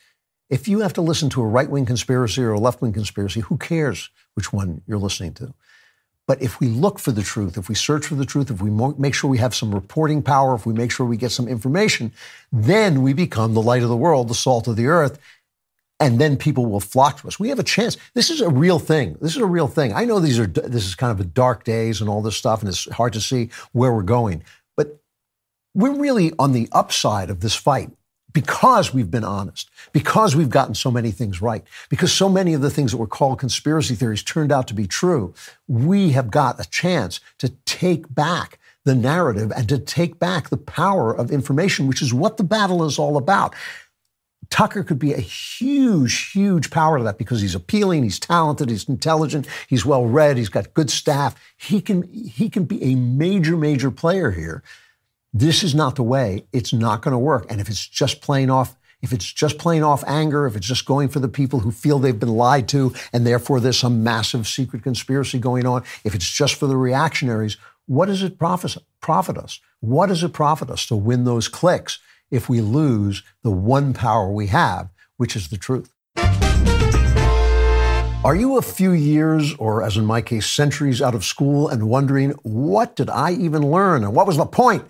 [0.49, 3.39] If you have to listen to a right wing conspiracy or a left wing conspiracy,
[3.41, 5.53] who cares which one you're listening to?
[6.25, 8.69] But if we look for the truth, if we search for the truth, if we
[8.97, 12.13] make sure we have some reporting power, if we make sure we get some information,
[12.51, 15.19] then we become the light of the world, the salt of the earth,
[15.99, 17.39] and then people will flock to us.
[17.39, 17.97] We have a chance.
[18.13, 19.17] This is a real thing.
[19.21, 19.93] This is a real thing.
[19.93, 22.61] I know these are this is kind of a dark days and all this stuff,
[22.61, 24.43] and it's hard to see where we're going.
[24.77, 25.01] But
[25.73, 27.91] we're really on the upside of this fight
[28.33, 32.61] because we've been honest, because we've gotten so many things right, because so many of
[32.61, 35.33] the things that were called conspiracy theories turned out to be true,
[35.67, 40.57] we have got a chance to take back the narrative and to take back the
[40.57, 43.55] power of information, which is what the battle is all about.
[44.49, 48.87] Tucker could be a huge, huge power to that because he's appealing, he's talented, he's
[48.89, 51.33] intelligent, he's well read, he's got good staff.
[51.57, 54.61] He can, he can be a major, major player here.
[55.35, 56.45] This is not the way.
[56.53, 57.47] It's not going to work.
[57.49, 60.85] And if it's just playing off, if it's just playing off anger, if it's just
[60.85, 64.47] going for the people who feel they've been lied to, and therefore there's some massive
[64.47, 67.57] secret conspiracy going on, if it's just for the reactionaries,
[67.87, 69.59] what does it profit, profit us?
[69.79, 71.97] What does it profit us to win those clicks
[72.29, 75.91] if we lose the one power we have, which is the truth?
[78.23, 81.89] Are you a few years, or as in my case, centuries out of school and
[81.89, 84.85] wondering, what did I even learn and what was the point?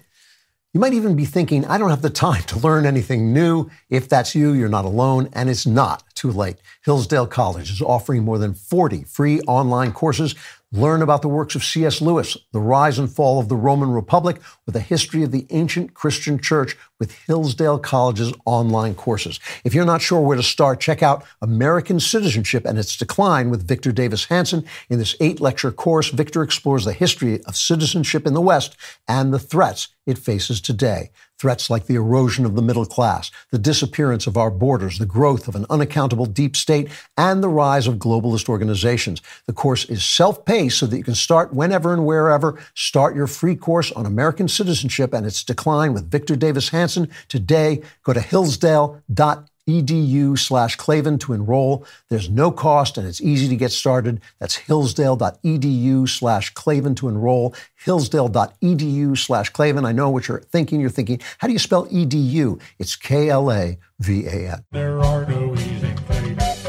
[0.75, 3.69] You might even be thinking, I don't have the time to learn anything new.
[3.91, 6.55] If that's you, you're not alone, and it's not too late.
[6.83, 10.33] Hillsdale College is offering more than 40 free online courses.
[10.71, 12.01] Learn about the works of C.S.
[12.01, 15.93] Lewis, the rise and fall of the Roman Republic, with a history of the ancient
[15.93, 19.39] Christian church with Hillsdale College's online courses.
[19.63, 23.67] If you're not sure where to start, check out American Citizenship and Its Decline with
[23.67, 24.65] Victor Davis Hanson.
[24.89, 28.75] In this eight lecture course, Victor explores the history of citizenship in the West
[29.07, 31.11] and the threats it faces today.
[31.39, 35.47] Threats like the erosion of the middle class, the disappearance of our borders, the growth
[35.47, 39.21] of an unaccountable deep state, and the rise of globalist organizations.
[39.45, 42.59] The course is self paced so that you can start whenever and wherever.
[42.75, 47.81] Start your free course on American citizenship and its decline with Victor Davis Hanson today.
[48.03, 51.85] Go to hillsdale.edu edu slash Klavan to enroll.
[52.09, 54.21] There's no cost and it's easy to get started.
[54.39, 57.55] That's hillsdale.edu slash Klavan to enroll.
[57.85, 59.85] Hillsdale.edu slash Klavan.
[59.85, 60.81] I know what you're thinking.
[60.81, 62.61] You're thinking, how do you spell edu?
[62.79, 64.65] It's K L A V A N.
[64.71, 66.67] There are no easy things.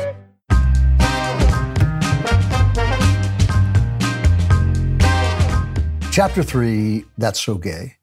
[6.13, 7.97] Chapter three, That's So Gay.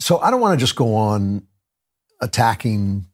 [0.00, 1.46] So I don't want to just go on
[2.20, 3.06] attacking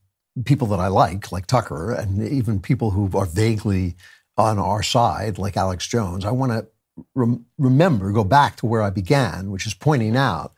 [0.45, 3.97] people that I like, like Tucker, and even people who are vaguely
[4.36, 6.24] on our side, like Alex Jones.
[6.24, 6.66] I want to
[7.14, 10.53] rem- remember, go back to where I began, which is pointing out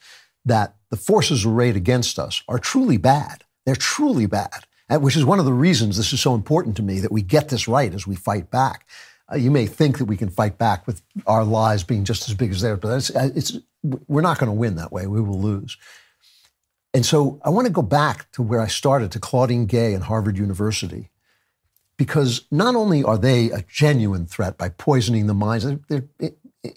[0.44, 3.44] that the forces arrayed against us are truly bad.
[3.64, 7.00] They're truly bad, which is one of the reasons this is so important to me
[7.00, 8.86] that we get this right as we fight back.
[9.32, 12.34] Uh, you may think that we can fight back with our lies being just as
[12.34, 13.58] big as theirs, but it's, it's,
[14.08, 15.06] we're not going to win that way.
[15.06, 15.76] We will lose.
[16.92, 20.04] And so I want to go back to where I started, to Claudine Gay and
[20.04, 21.10] Harvard University,
[21.96, 26.04] because not only are they a genuine threat by poisoning the minds, they're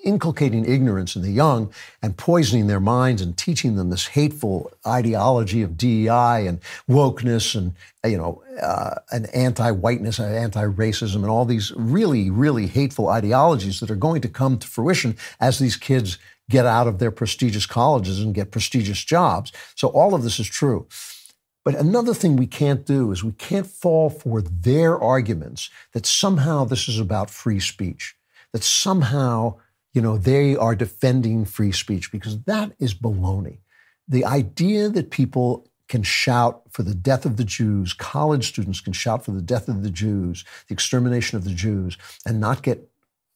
[0.03, 5.61] inculcating ignorance in the young and poisoning their minds and teaching them this hateful ideology
[5.61, 7.73] of DEI and wokeness and
[8.05, 13.95] you know uh, an anti-whiteness, anti-racism, and all these really, really hateful ideologies that are
[13.95, 16.17] going to come to fruition as these kids
[16.49, 19.51] get out of their prestigious colleges and get prestigious jobs.
[19.75, 20.87] So all of this is true.
[21.63, 26.65] But another thing we can't do is we can't fall for their arguments that somehow
[26.65, 28.15] this is about free speech,
[28.51, 29.55] that somehow,
[29.93, 33.59] you know, they are defending free speech because that is baloney.
[34.07, 38.93] The idea that people can shout for the death of the Jews, college students can
[38.93, 42.89] shout for the death of the Jews, the extermination of the Jews, and not get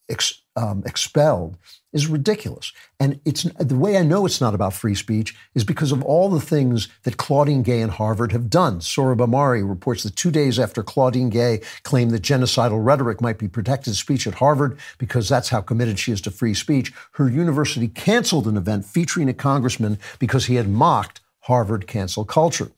[0.10, 1.58] ex, um, expelled
[1.94, 2.74] is ridiculous.
[3.00, 6.30] And it's the way I know it's not about free speech is because of all
[6.30, 8.80] the things that Claudine Gay and Harvard have done.
[8.80, 13.48] Sohrab Ahmari reports that two days after Claudine Gay claimed that genocidal rhetoric might be
[13.48, 17.88] protected speech at Harvard because that's how committed she is to free speech, her university
[17.88, 22.72] canceled an event featuring a congressman because he had mocked Harvard cancel culture.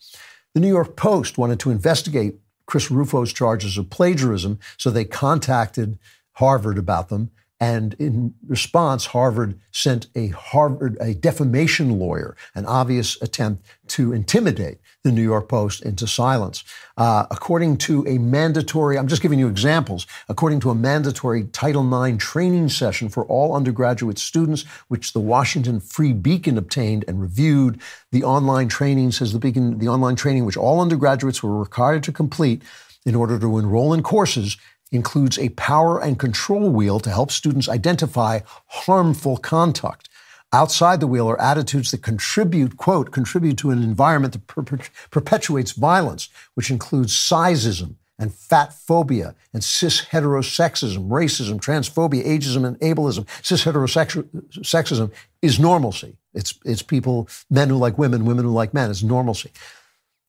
[0.54, 5.98] The New York Post wanted to investigate Chris Rufo's charges of plagiarism, so they contacted
[6.40, 7.30] Harvard about them.
[7.62, 14.78] And in response, Harvard sent a Harvard a defamation lawyer, an obvious attempt to intimidate
[15.04, 16.64] the New York Post into silence.
[16.96, 20.08] Uh, according to a mandatory, I'm just giving you examples.
[20.30, 25.82] According to a mandatory Title IX training session for all undergraduate students, which the Washington
[25.82, 27.82] Free Beacon obtained and reviewed,
[28.14, 32.14] the online training says the Beacon, the online training which all undergraduates were required to
[32.14, 32.64] complete
[33.06, 34.56] in order to enroll in courses
[34.92, 40.10] includes a power and control wheel to help students identify harmful conduct.
[40.52, 44.64] Outside the wheel are attitudes that contribute, quote, contribute to an environment that per-
[45.12, 52.80] perpetuates violence, which includes sizeism and fat phobia and cis heterosexism, racism, transphobia, ageism, and
[52.80, 53.28] ableism.
[53.46, 55.12] Cis heterosexism
[55.42, 56.18] is normalcy.
[56.34, 58.90] It's, it's people, men who like women, women who like men.
[58.90, 59.52] It's normalcy.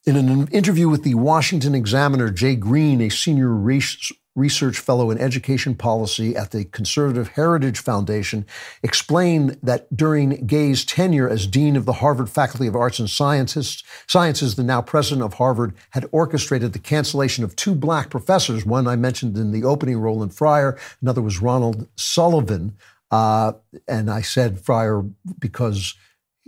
[0.07, 5.19] In an interview with the Washington Examiner, Jay Greene, a senior race, research fellow in
[5.19, 8.47] education policy at the Conservative Heritage Foundation,
[8.83, 13.83] explained that during Gay's tenure as dean of the Harvard Faculty of Arts and Sciences,
[14.07, 18.65] Sciences, the now president of Harvard had orchestrated the cancellation of two black professors.
[18.65, 20.79] One I mentioned in the opening, Roland Fryer.
[21.03, 22.77] Another was Ronald Sullivan.
[23.11, 23.53] Uh,
[23.89, 25.05] and I said Fryer
[25.39, 25.95] because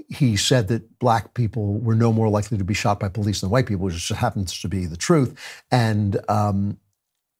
[0.08, 3.50] he said that black people were no more likely to be shot by police than
[3.50, 5.34] white people, which just happens to be the truth.
[5.70, 6.78] And um,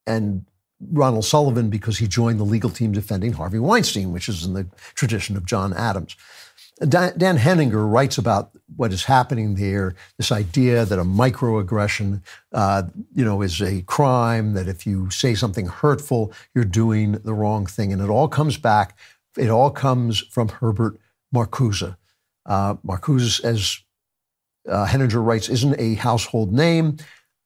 [0.07, 0.45] and
[0.91, 4.67] Ronald Sullivan because he joined the legal team defending Harvey Weinstein, which is in the
[4.95, 6.17] tradition of John Adams.
[6.89, 9.95] Dan, Dan Henninger writes about what is happening there.
[10.17, 12.23] This idea that a microaggression,
[12.53, 12.85] uh,
[13.15, 14.55] you know, is a crime.
[14.55, 18.57] That if you say something hurtful, you're doing the wrong thing, and it all comes
[18.57, 18.99] back.
[19.37, 20.99] It all comes from Herbert
[21.35, 21.97] Marcuse.
[22.47, 23.79] Uh, Marcuse, as
[24.69, 26.97] uh, Henninger writes, isn't a household name.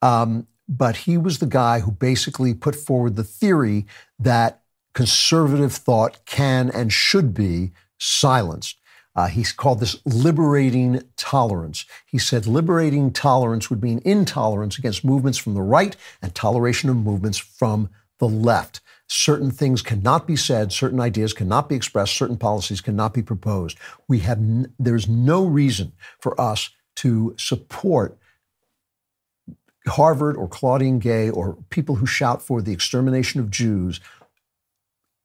[0.02, 3.86] Um, but he was the guy who basically put forward the theory
[4.18, 4.62] that
[4.94, 8.78] conservative thought can and should be silenced.
[9.14, 11.86] Uh, called this liberating tolerance.
[12.04, 16.96] He said liberating tolerance would mean intolerance against movements from the right and toleration of
[16.96, 17.88] movements from
[18.18, 18.82] the left.
[19.08, 23.78] Certain things cannot be said, certain ideas cannot be expressed, certain policies cannot be proposed.
[24.06, 28.18] We have n- there's no reason for us to support
[29.86, 34.00] Harvard or Claudine Gay or people who shout for the extermination of Jews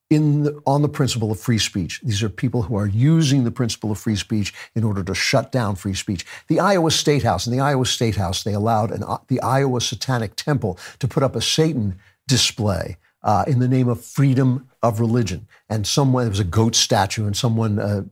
[0.09, 2.01] in the, on the principle of free speech.
[2.03, 5.51] These are people who are using the principle of free speech in order to shut
[5.51, 6.25] down free speech.
[6.47, 10.35] The Iowa State House, in the Iowa State House, they allowed an, the Iowa Satanic
[10.35, 11.97] Temple to put up a Satan
[12.27, 15.47] display uh, in the name of freedom of religion.
[15.69, 18.03] And someone, there was a goat statue, and someone uh,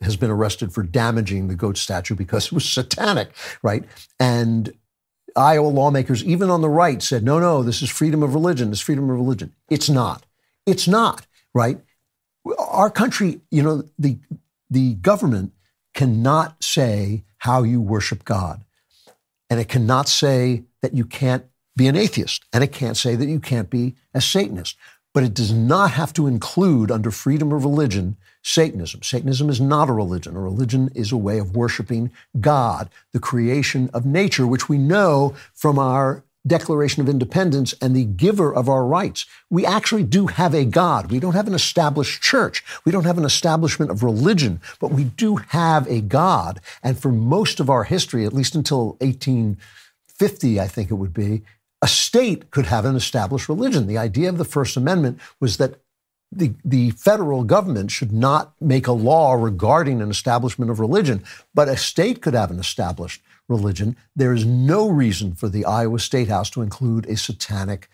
[0.00, 3.30] has been arrested for damaging the goat statue because it was satanic,
[3.62, 3.84] right?
[4.20, 4.72] And
[5.36, 8.70] Iowa lawmakers, even on the right, said, no, no, this is freedom of religion.
[8.70, 9.52] This freedom of religion.
[9.68, 10.24] It's not.
[10.66, 11.78] It's not right?
[12.58, 14.18] Our country, you know, the,
[14.70, 15.52] the government
[15.94, 18.64] cannot say how you worship God.
[19.50, 21.44] And it cannot say that you can't
[21.76, 22.44] be an atheist.
[22.52, 24.76] And it can't say that you can't be a Satanist.
[25.14, 29.02] But it does not have to include, under freedom of religion, Satanism.
[29.02, 30.36] Satanism is not a religion.
[30.36, 35.34] A religion is a way of worshiping God, the creation of nature, which we know
[35.54, 39.26] from our Declaration of Independence and the giver of our rights.
[39.50, 41.10] We actually do have a God.
[41.10, 42.64] We don't have an established church.
[42.84, 46.60] We don't have an establishment of religion, but we do have a God.
[46.82, 51.42] And for most of our history, at least until 1850, I think it would be,
[51.80, 53.86] a state could have an established religion.
[53.86, 55.80] The idea of the First Amendment was that
[56.30, 61.22] the, the federal government should not make a law regarding an establishment of religion,
[61.54, 63.96] but a state could have an established religion.
[64.14, 67.88] There is no reason for the Iowa State House to include a satanic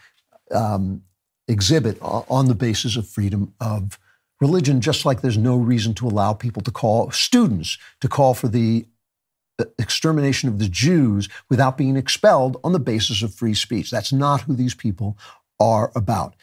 [0.51, 1.03] um,
[1.47, 3.99] exhibit on the basis of freedom of
[4.41, 8.49] religion, just like there's no reason to allow people to call students to call for
[8.49, 8.87] the
[9.79, 13.91] extermination of the Jews without being expelled on the basis of free speech.
[13.91, 15.17] That's not who these people
[15.61, 16.35] are about.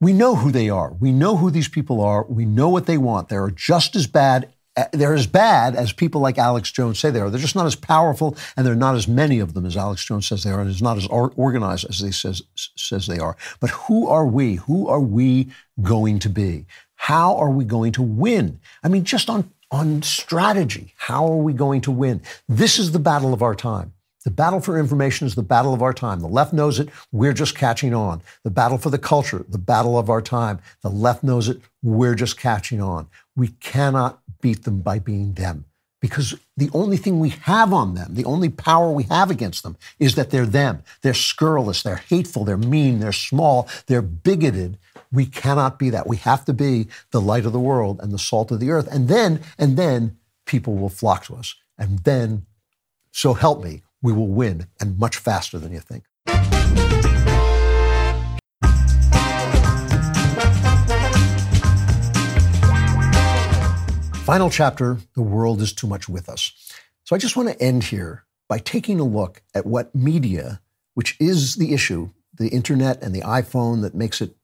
[0.00, 0.92] We know who they are.
[0.92, 2.24] We know who these people are.
[2.24, 3.28] We know what they want.
[3.28, 4.52] They're just as bad
[4.92, 7.30] they're as bad as people like Alex Jones say they are.
[7.30, 10.04] They're just not as powerful, and there are not as many of them as Alex
[10.04, 13.36] Jones says they are, and it's not as organized as they says says they are.
[13.58, 14.56] But who are we?
[14.56, 15.50] Who are we
[15.80, 16.66] going to be?
[16.96, 18.60] How are we going to win?
[18.82, 22.22] I mean, just on on strategy, how are we going to win?
[22.48, 23.92] This is the battle of our time.
[24.24, 26.20] The battle for information is the battle of our time.
[26.20, 26.88] The left knows it.
[27.12, 28.22] We're just catching on.
[28.42, 30.60] The battle for the culture, the battle of our time.
[30.82, 31.60] The left knows it.
[31.82, 33.06] We're just catching on.
[33.36, 35.66] We cannot beat them by being them
[36.00, 39.76] because the only thing we have on them, the only power we have against them
[39.98, 40.82] is that they're them.
[41.02, 44.78] They're scurrilous, they're hateful, they're mean, they're small, they're bigoted.
[45.16, 46.06] We cannot be that.
[46.06, 48.86] We have to be the light of the world and the salt of the earth.
[48.92, 51.54] And then, and then people will flock to us.
[51.78, 52.44] And then,
[53.12, 56.04] so help me, we will win and much faster than you think.
[64.26, 66.52] Final chapter The World is Too Much With Us.
[67.04, 70.60] So I just want to end here by taking a look at what media,
[70.92, 74.36] which is the issue, the internet and the iPhone that makes it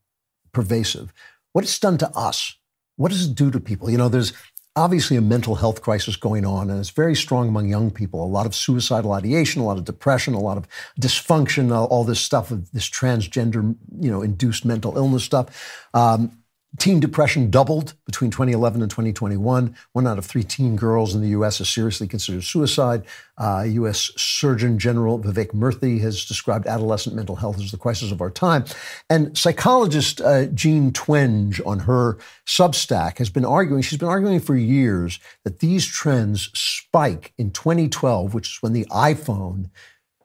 [0.53, 1.13] pervasive,
[1.53, 2.57] what it's done to us.
[2.97, 3.91] What does it do to people?
[3.91, 4.33] You know, there's
[4.77, 8.25] obviously a mental health crisis going on, and it's very strong among young people.
[8.25, 10.67] A lot of suicidal ideation, a lot of depression, a lot of
[11.01, 15.89] dysfunction, all this stuff of this transgender, you know, induced mental illness stuff.
[15.95, 16.42] Um,
[16.79, 19.77] Teen depression doubled between 2011 and 2021.
[19.93, 21.59] One out of three teen girls in the U.S.
[21.59, 23.05] has seriously considered suicide.
[23.37, 24.11] Uh, U.S.
[24.17, 28.65] Surgeon General Vivek Murthy has described adolescent mental health as the crisis of our time.
[29.11, 32.17] And psychologist uh, Jean Twenge on her
[32.47, 38.33] Substack has been arguing, she's been arguing for years that these trends spike in 2012,
[38.33, 39.69] which is when the iPhone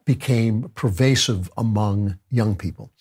[0.06, 2.92] became pervasive among young people.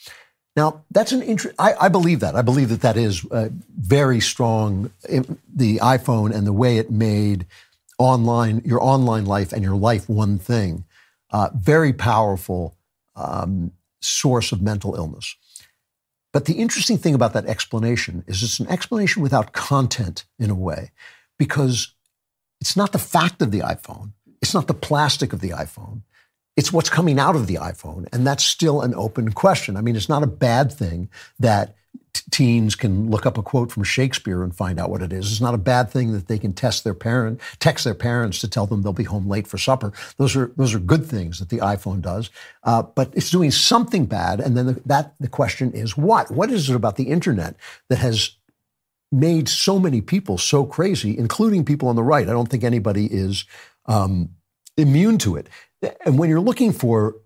[0.57, 1.55] Now, that's an interest.
[1.59, 2.35] I believe that.
[2.35, 4.91] I believe that that is uh, very strong.
[5.07, 7.45] The iPhone and the way it made
[7.99, 10.85] online, your online life and your life one thing,
[11.31, 12.75] uh, very powerful
[13.15, 15.37] um, source of mental illness.
[16.33, 20.55] But the interesting thing about that explanation is it's an explanation without content in a
[20.55, 20.91] way,
[21.39, 21.93] because
[22.61, 26.03] it's not the fact of the iPhone, it's not the plastic of the iPhone,
[26.57, 28.07] it's what's coming out of the iPhone.
[28.13, 29.77] And that's still an open question.
[29.77, 31.77] I mean, it's not a bad thing that
[32.31, 35.31] teens can look up a quote from Shakespeare and find out what it is.
[35.31, 38.49] It's not a bad thing that they can test their parent, text their parents to
[38.49, 39.93] tell them they'll be home late for supper.
[40.17, 42.31] Those are those are good things that the iPhone does.
[42.65, 46.31] Uh, but it's doing something bad, and then the, that the question is what?
[46.31, 47.57] What is it about the internet
[47.89, 48.31] that has
[49.13, 52.29] made so many people so crazy, including people on the right?
[52.29, 53.45] I don't think anybody is
[53.87, 54.31] um,
[54.77, 55.49] immune to it.
[56.05, 57.17] And when you're looking for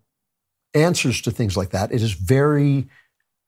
[0.75, 2.89] answers to things like that, it is very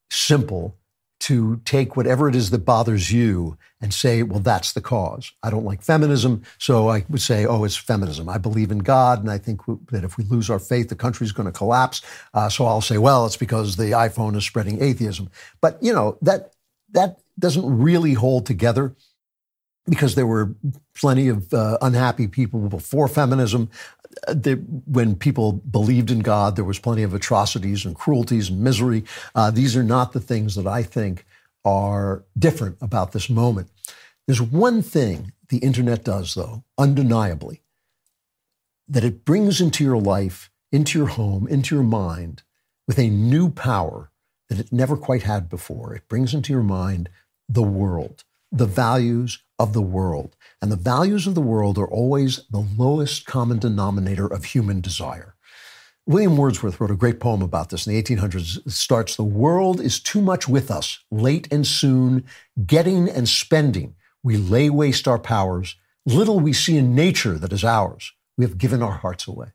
[0.09, 0.77] simple
[1.21, 5.31] to take whatever it is that bothers you and say, well, that's the cause.
[5.41, 8.27] I don't like feminism, so I would say, oh, it's feminism.
[8.27, 11.31] I believe in God, and I think that if we lose our faith, the country's
[11.31, 12.01] going to collapse.
[12.33, 15.29] Uh, so I'll say, well, it's because the iPhone is spreading atheism.
[15.61, 16.55] But you know that
[16.91, 18.93] that doesn't really hold together
[19.87, 20.55] because there were
[20.93, 23.69] plenty of uh, unhappy people before feminism.
[24.85, 29.03] When people believed in God, there was plenty of atrocities and cruelties and misery.
[29.35, 31.25] Uh, these are not the things that I think
[31.65, 33.69] are different about this moment.
[34.27, 37.61] There's one thing the internet does, though, undeniably,
[38.87, 42.43] that it brings into your life, into your home, into your mind
[42.87, 44.11] with a new power
[44.49, 45.93] that it never quite had before.
[45.93, 47.09] It brings into your mind
[47.47, 48.23] the world,
[48.53, 50.35] the values of the world.
[50.61, 55.35] And the values of the world are always the lowest common denominator of human desire.
[56.05, 58.65] William Wordsworth wrote a great poem about this in the 1800s.
[58.65, 62.25] It starts The world is too much with us, late and soon,
[62.65, 63.95] getting and spending.
[64.21, 65.75] We lay waste our powers.
[66.05, 68.13] Little we see in nature that is ours.
[68.37, 69.47] We have given our hearts away.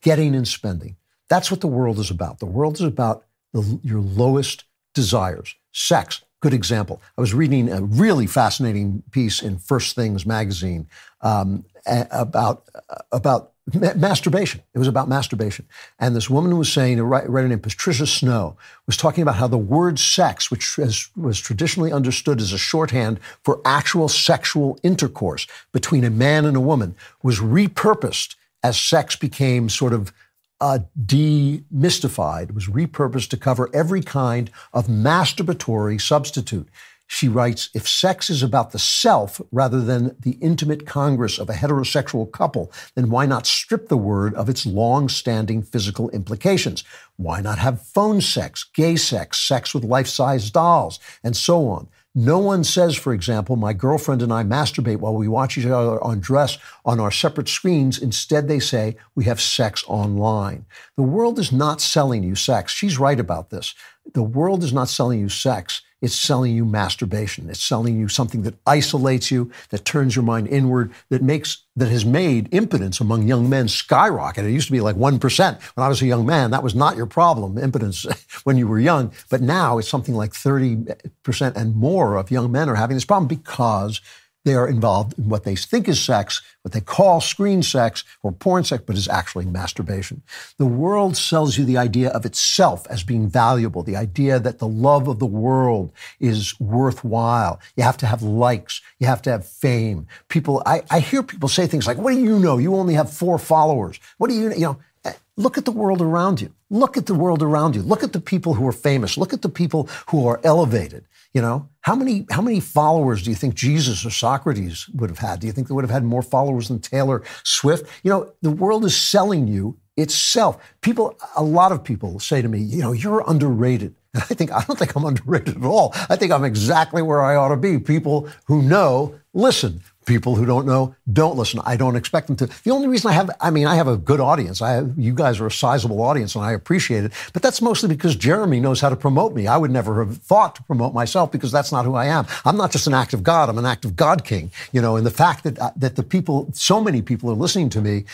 [0.00, 0.96] Getting and spending.
[1.28, 2.38] That's what the world is about.
[2.38, 4.64] The world is about the, your lowest
[4.94, 5.54] desires.
[5.72, 7.00] Sex, good example.
[7.16, 10.86] I was reading a really fascinating piece in First Things magazine
[11.22, 12.68] um, about
[13.12, 14.60] about ma- masturbation.
[14.74, 15.66] It was about masturbation,
[15.98, 19.56] and this woman was saying, a writer named Patricia Snow was talking about how the
[19.56, 26.04] word sex, which has, was traditionally understood as a shorthand for actual sexual intercourse between
[26.04, 30.12] a man and a woman, was repurposed as sex became sort of
[30.60, 36.68] uh, demystified, was repurposed to cover every kind of masturbatory substitute.
[37.06, 41.54] She writes If sex is about the self rather than the intimate congress of a
[41.54, 46.82] heterosexual couple, then why not strip the word of its long standing physical implications?
[47.16, 51.88] Why not have phone sex, gay sex, sex with life size dolls, and so on?
[52.16, 55.98] No one says, for example, my girlfriend and I masturbate while we watch each other
[56.04, 57.98] undress on our separate screens.
[57.98, 60.64] Instead, they say we have sex online.
[60.96, 62.72] The world is not selling you sex.
[62.72, 63.74] She's right about this.
[64.12, 65.82] The world is not selling you sex.
[66.04, 67.48] It's selling you masturbation.
[67.48, 71.88] It's selling you something that isolates you, that turns your mind inward, that makes that
[71.88, 74.44] has made impotence among young men skyrocket.
[74.44, 75.62] It used to be like 1%.
[75.74, 78.04] When I was a young man, that was not your problem, impotence
[78.44, 79.12] when you were young.
[79.30, 83.26] But now it's something like 30% and more of young men are having this problem
[83.26, 84.00] because
[84.44, 88.30] they are involved in what they think is sex, what they call screen sex or
[88.30, 90.22] porn sex, but is actually masturbation.
[90.58, 94.68] The world sells you the idea of itself as being valuable, the idea that the
[94.68, 97.58] love of the world is worthwhile.
[97.76, 98.82] You have to have likes.
[98.98, 100.06] You have to have fame.
[100.28, 102.58] People, I, I hear people say things like, what do you know?
[102.58, 103.98] You only have four followers.
[104.18, 106.52] What do you, you know, eh, look at the world around you.
[106.70, 107.82] Look at the world around you.
[107.82, 109.16] Look at the people who are famous.
[109.16, 111.04] Look at the people who are elevated.
[111.34, 115.18] You know, how many how many followers do you think Jesus or Socrates would have
[115.18, 115.40] had?
[115.40, 117.90] Do you think they would have had more followers than Taylor Swift?
[118.04, 120.62] You know, the world is selling you itself.
[120.80, 123.94] People, a lot of people say to me, you know, you're underrated.
[124.14, 125.92] And I think I don't think I'm underrated at all.
[126.08, 127.80] I think I'm exactly where I ought to be.
[127.80, 129.80] People who know listen.
[130.06, 131.60] People who don't know don't listen.
[131.64, 132.46] I don't expect them to.
[132.46, 134.60] The only reason I have, I mean, I have a good audience.
[134.60, 137.12] I have, you guys are a sizable audience, and I appreciate it.
[137.32, 139.46] But that's mostly because Jeremy knows how to promote me.
[139.46, 142.26] I would never have thought to promote myself because that's not who I am.
[142.44, 143.48] I'm not just an act of God.
[143.48, 144.50] I'm an act of God King.
[144.72, 147.70] You know, and the fact that uh, that the people, so many people are listening
[147.70, 148.04] to me,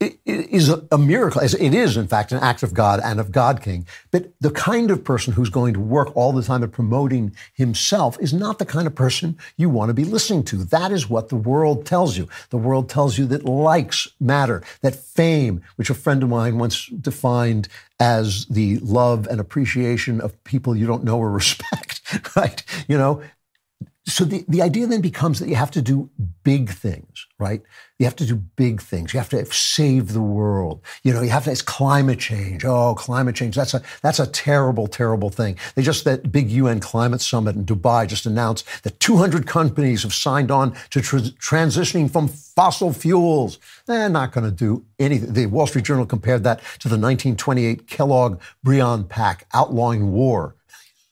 [0.00, 1.40] it is a miracle.
[1.40, 3.84] It is, in fact, an act of God and of God King.
[4.12, 8.16] But the kind of person who's going to work all the time at promoting himself
[8.20, 10.58] is not the kind of person you want to be listening to.
[10.58, 12.28] That is what the world tells you.
[12.50, 16.86] The world tells you that likes matter, that fame, which a friend of mine once
[16.86, 17.68] defined
[17.98, 22.02] as the love and appreciation of people you don't know or respect,
[22.36, 22.62] right?
[22.86, 23.22] You know,
[24.06, 26.08] so the, the idea then becomes that you have to do
[26.42, 27.62] big things, right?
[27.98, 29.12] You have to do big things.
[29.12, 30.80] You have to save the world.
[31.02, 32.64] You know, you have to, it's climate change.
[32.64, 33.56] Oh, climate change.
[33.56, 35.56] That's a, that's a terrible, terrible thing.
[35.74, 40.14] They just, that big UN climate summit in Dubai just announced that 200 companies have
[40.14, 43.58] signed on to tra- transitioning from fossil fuels.
[43.86, 45.32] They're not going to do anything.
[45.32, 50.54] The Wall Street Journal compared that to the 1928 Kellogg Briand Pact outlawing war.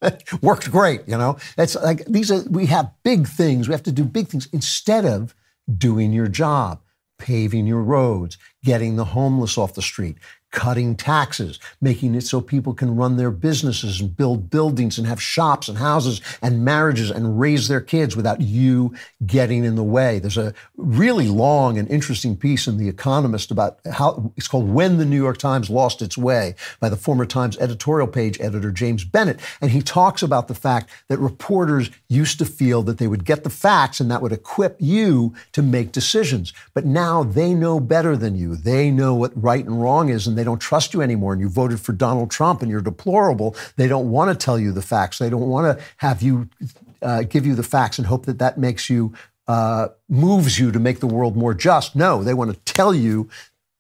[0.40, 1.38] Worked great, you know.
[1.58, 3.66] It's like these are we have big things.
[3.66, 5.34] We have to do big things instead of
[5.74, 6.80] doing your job,
[7.18, 10.18] paving your roads, getting the homeless off the street,
[10.52, 15.20] cutting taxes, making it so people can run their businesses and build buildings and have
[15.20, 18.94] shops and houses and marriages and raise their kids without you
[19.26, 20.18] getting in the way.
[20.18, 24.98] There's a really long and interesting piece in The Economist about how it's called When
[24.98, 29.04] the New York Times Lost Its Way by the former Times editorial page editor James
[29.04, 29.40] Bennet.
[29.60, 33.44] And he talks about the fact that reporters used to feel that they would get
[33.44, 36.52] the facts and that would equip you to make decisions.
[36.72, 38.56] But now they know better than you.
[38.56, 41.48] They know what right and wrong is and they don't trust you anymore and you
[41.48, 45.18] voted for Donald Trump and you're deplorable, they don't want to tell you the facts.
[45.18, 46.48] They don't want to have you
[47.02, 49.14] uh, give you the facts and hope that that makes you
[49.48, 51.94] uh, moves you to make the world more just.
[51.94, 53.28] No, they want to tell you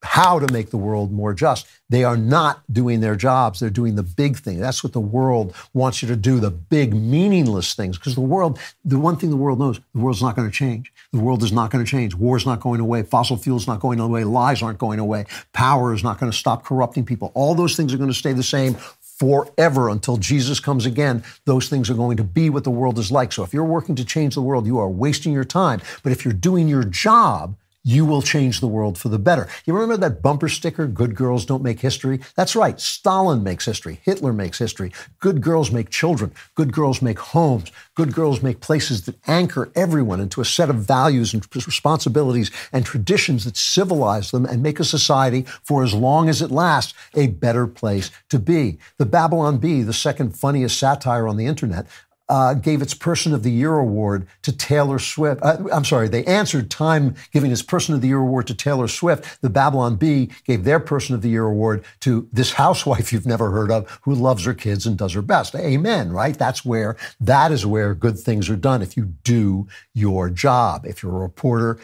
[0.02, 1.66] how to make the world more just.
[1.88, 3.58] They are not doing their jobs.
[3.58, 4.60] They're doing the big thing.
[4.60, 7.98] That's what the world wants you to do, the big, meaningless things.
[7.98, 10.92] Because the world, the one thing the world knows, the world's not going to change.
[11.12, 12.14] The world is not going to change.
[12.14, 13.02] War's not going away.
[13.02, 14.24] Fossil fuels not going away.
[14.24, 15.26] Lies aren't going away.
[15.52, 17.32] Power is not going to stop corrupting people.
[17.34, 18.74] All those things are going to stay the same
[19.18, 21.24] forever until Jesus comes again.
[21.44, 23.32] Those things are going to be what the world is like.
[23.32, 25.80] So if you're working to change the world, you are wasting your time.
[26.02, 29.48] But if you're doing your job, you will change the world for the better.
[29.64, 32.18] You remember that bumper sticker, Good Girls Don't Make History?
[32.34, 32.80] That's right.
[32.80, 34.00] Stalin makes history.
[34.02, 34.92] Hitler makes history.
[35.20, 36.32] Good girls make children.
[36.56, 37.70] Good girls make homes.
[37.94, 42.84] Good girls make places that anchor everyone into a set of values and responsibilities and
[42.84, 47.28] traditions that civilize them and make a society, for as long as it lasts, a
[47.28, 48.78] better place to be.
[48.98, 51.86] The Babylon Bee, the second funniest satire on the internet,
[52.28, 55.40] uh, gave its Person of the Year award to Taylor Swift.
[55.42, 58.88] Uh, I'm sorry, they answered Time giving its Person of the Year award to Taylor
[58.88, 59.40] Swift.
[59.42, 63.50] The Babylon Bee gave their Person of the Year award to this housewife you've never
[63.50, 65.54] heard of who loves her kids and does her best.
[65.54, 66.36] Amen, right?
[66.36, 70.84] That's where, that is where good things are done if you do your job.
[70.84, 71.78] If you're a reporter,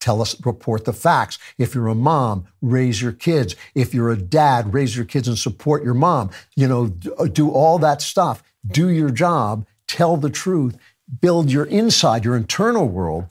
[0.00, 1.38] tell us, report the facts.
[1.58, 3.54] If you're a mom, raise your kids.
[3.74, 6.30] If you're a dad, raise your kids and support your mom.
[6.56, 10.76] You know, do all that stuff do your job, tell the truth,
[11.20, 13.26] build your inside, your internal world,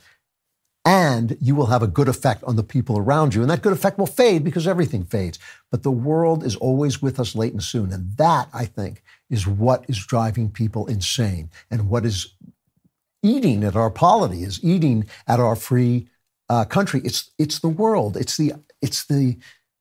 [0.88, 3.41] and you will have a good effect on the people around you.
[3.41, 5.38] And that good effect will fade because everything fades.
[5.69, 7.91] But the world is always with us late and soon.
[7.91, 12.34] And that, I think, is what is driving people insane and what is
[13.21, 16.07] eating at our polity, is eating at our free
[16.47, 17.01] uh, country.
[17.03, 18.15] It's, it's the world.
[18.15, 19.38] It's the, it's the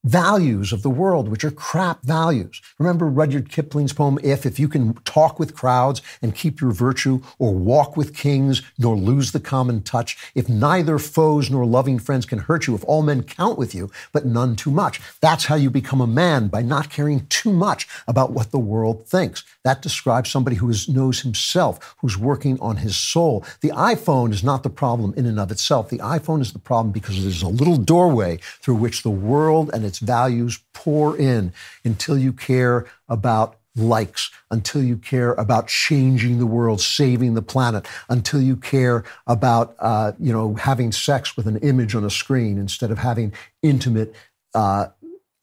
[0.07, 2.63] values of the world, which are crap values.
[2.79, 4.47] Remember Rudyard Kipling's poem, If?
[4.47, 8.97] If you can talk with crowds and keep your virtue, or walk with kings, nor
[8.97, 13.03] lose the common touch, if neither foes nor loving friends can hurt you, if all
[13.03, 15.01] men count with you, but none too much.
[15.21, 19.07] That's how you become a man, by not caring too much about what the world
[19.07, 19.45] thinks.
[19.67, 23.45] That describes somebody who is, knows himself, who's working on his soul.
[23.63, 25.91] The iPhone is not the problem in and of itself.
[25.91, 29.85] The iPhone is the problem because there's a little doorway through which the world and
[29.85, 31.53] its values pour in
[31.85, 37.89] until you care about likes, until you care about changing the world, saving the planet,
[38.09, 42.57] until you care about, uh, you know, having sex with an image on a screen
[42.57, 43.33] instead of having
[43.65, 44.15] intimate,
[44.55, 44.87] uh,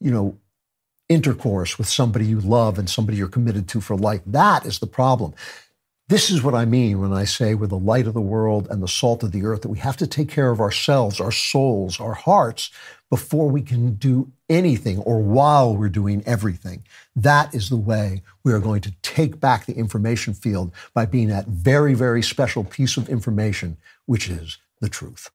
[0.00, 0.34] you know,
[1.08, 4.22] intercourse with somebody you love and somebody you're committed to for life.
[4.26, 5.34] That is the problem.
[6.08, 8.82] This is what I mean when I say we're the light of the world and
[8.82, 11.98] the salt of the earth, that we have to take care of ourselves, our souls,
[11.98, 12.70] our hearts,
[13.08, 16.84] before we can do anything or while we're doing everything.
[17.16, 21.28] That is the way we are going to take back the information field by being
[21.28, 25.30] that very, very special piece of information, which is the truth.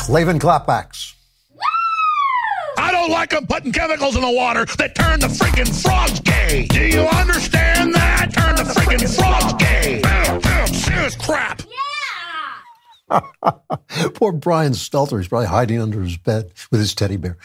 [0.00, 1.14] Klavan clapbacks
[2.78, 6.66] I don't like them putting chemicals in the water that turn the freaking frogs gay.
[6.66, 8.32] Do you understand that?
[8.32, 10.02] Turn the freaking frogs gay.
[10.72, 11.62] Serious crap.
[14.14, 15.18] Poor Brian Stelter.
[15.18, 17.36] He's probably hiding under his bed with his teddy bear.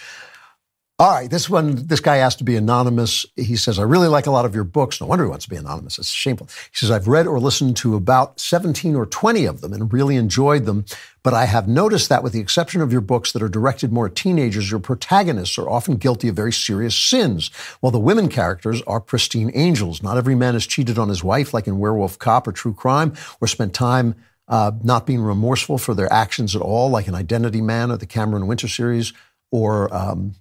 [0.97, 3.25] All right, this one, this guy asked to be anonymous.
[3.35, 5.01] He says, I really like a lot of your books.
[5.01, 5.99] No wonder he wants to be anonymous.
[5.99, 6.47] It's shameful.
[6.47, 10.15] He says, I've read or listened to about 17 or 20 of them and really
[10.15, 10.85] enjoyed them.
[11.21, 14.05] But I have noticed that with the exception of your books that are directed more
[14.05, 17.49] at teenagers, your protagonists are often guilty of very serious sins,
[17.81, 20.01] while the women characters are pristine angels.
[20.01, 23.11] Not every man has cheated on his wife like in Werewolf Cop or True Crime,
[23.41, 24.15] or spent time
[24.47, 28.05] uh, not being remorseful for their actions at all, like in Identity Man or the
[28.05, 29.11] Cameron Winter series,
[29.51, 30.35] or um,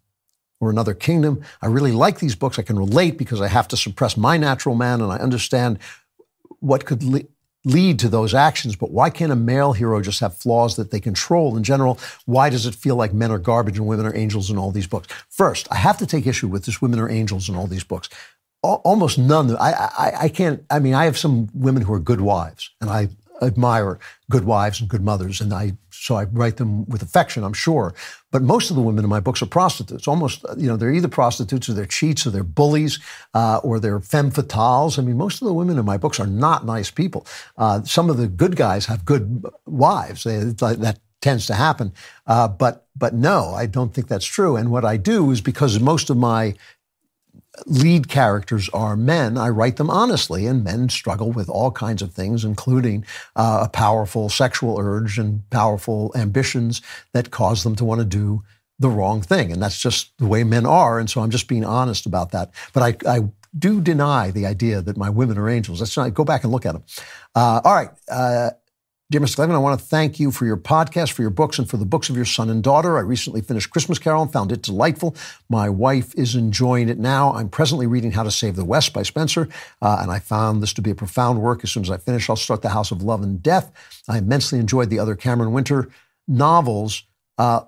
[0.64, 1.42] or another kingdom.
[1.62, 2.58] I really like these books.
[2.58, 5.78] I can relate because I have to suppress my natural man and I understand
[6.60, 7.22] what could le-
[7.64, 11.00] lead to those actions, but why can't a male hero just have flaws that they
[11.00, 11.98] control in general?
[12.26, 14.86] Why does it feel like men are garbage and women are angels in all these
[14.86, 15.08] books?
[15.28, 18.08] First, I have to take issue with this women are angels in all these books.
[18.62, 19.54] Almost none.
[19.56, 20.64] I, I, I can't.
[20.70, 23.08] I mean, I have some women who are good wives, and I
[23.42, 23.98] admire
[24.30, 25.74] good wives and good mothers, and I
[26.04, 27.94] so I write them with affection, I'm sure.
[28.30, 30.06] But most of the women in my books are prostitutes.
[30.06, 32.98] Almost, you know, they're either prostitutes or they're cheats or they're bullies
[33.32, 34.98] uh, or they're femme fatales.
[34.98, 37.26] I mean, most of the women in my books are not nice people.
[37.56, 40.24] Uh, some of the good guys have good wives.
[40.24, 41.90] They, that tends to happen.
[42.26, 44.56] Uh, but but no, I don't think that's true.
[44.56, 46.54] And what I do is because most of my
[47.66, 52.12] lead characters are men, I write them honestly, and men struggle with all kinds of
[52.12, 53.04] things, including
[53.36, 56.82] uh, a powerful sexual urge and powerful ambitions
[57.12, 58.42] that cause them to want to do
[58.78, 59.52] the wrong thing.
[59.52, 60.98] And that's just the way men are.
[60.98, 62.50] And so I'm just being honest about that.
[62.72, 63.20] But I, I
[63.56, 65.78] do deny the idea that my women are angels.
[65.78, 66.82] That's not, go back and look at them.
[67.34, 67.90] Uh, all right.
[68.10, 68.50] Uh,
[69.10, 69.34] Dear Mr.
[69.34, 71.84] Klavan, I want to thank you for your podcast, for your books, and for the
[71.84, 72.96] books of your son and daughter.
[72.96, 75.14] I recently finished Christmas Karol and found it delightful.
[75.50, 77.34] My wife is enjoying it now.
[77.34, 79.46] I'm presently reading How to Save the West by Spencer,
[79.82, 81.62] uh, and I found this to be a profound work.
[81.62, 83.70] As soon as I finish, I'll start The House of Love and Death.
[84.08, 85.90] I immensely enjoyed the other Cameron Winter
[86.26, 87.04] novels.
[87.36, 87.60] Uh,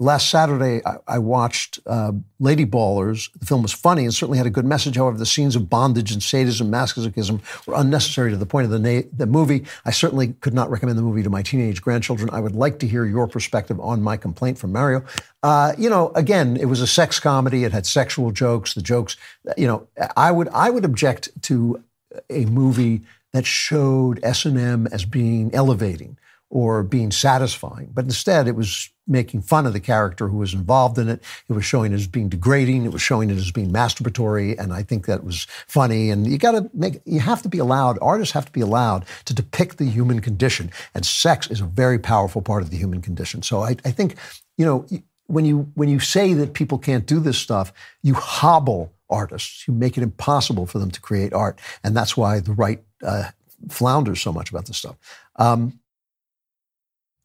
[0.00, 3.30] last Saturday, I, I watched uh, Lady Ballers.
[3.38, 4.96] The film was funny and certainly had a good message.
[4.96, 8.78] However, the scenes of bondage and sadism, masochism were unnecessary to the point of the,
[8.78, 9.64] na- the movie.
[9.84, 12.30] I certainly could not recommend the movie to my teenage grandchildren.
[12.32, 15.04] I would like to hear your perspective on my complaint from Mario.
[15.42, 17.64] Uh, you know, again, it was a sex comedy.
[17.64, 18.74] It had sexual jokes.
[18.74, 19.16] The jokes,
[19.56, 21.82] you know, I would I would object to
[22.30, 26.18] a movie that showed S and M as being elevating
[26.50, 27.90] or being satisfying.
[27.92, 31.22] But instead, it was making fun of the character who was involved in it.
[31.48, 32.84] It was showing it as being degrading.
[32.84, 34.58] It was showing it as being masturbatory.
[34.58, 36.10] And I think that was funny.
[36.10, 39.04] And you got to make, you have to be allowed, artists have to be allowed
[39.26, 40.70] to depict the human condition.
[40.94, 43.42] And sex is a very powerful part of the human condition.
[43.42, 44.16] So I, I think,
[44.56, 44.86] you know,
[45.26, 47.72] when you, when you say that people can't do this stuff,
[48.02, 49.66] you hobble artists.
[49.66, 51.58] You make it impossible for them to create art.
[51.82, 53.30] And that's why the right uh,
[53.68, 54.96] flounders so much about this stuff.
[55.36, 55.77] Um,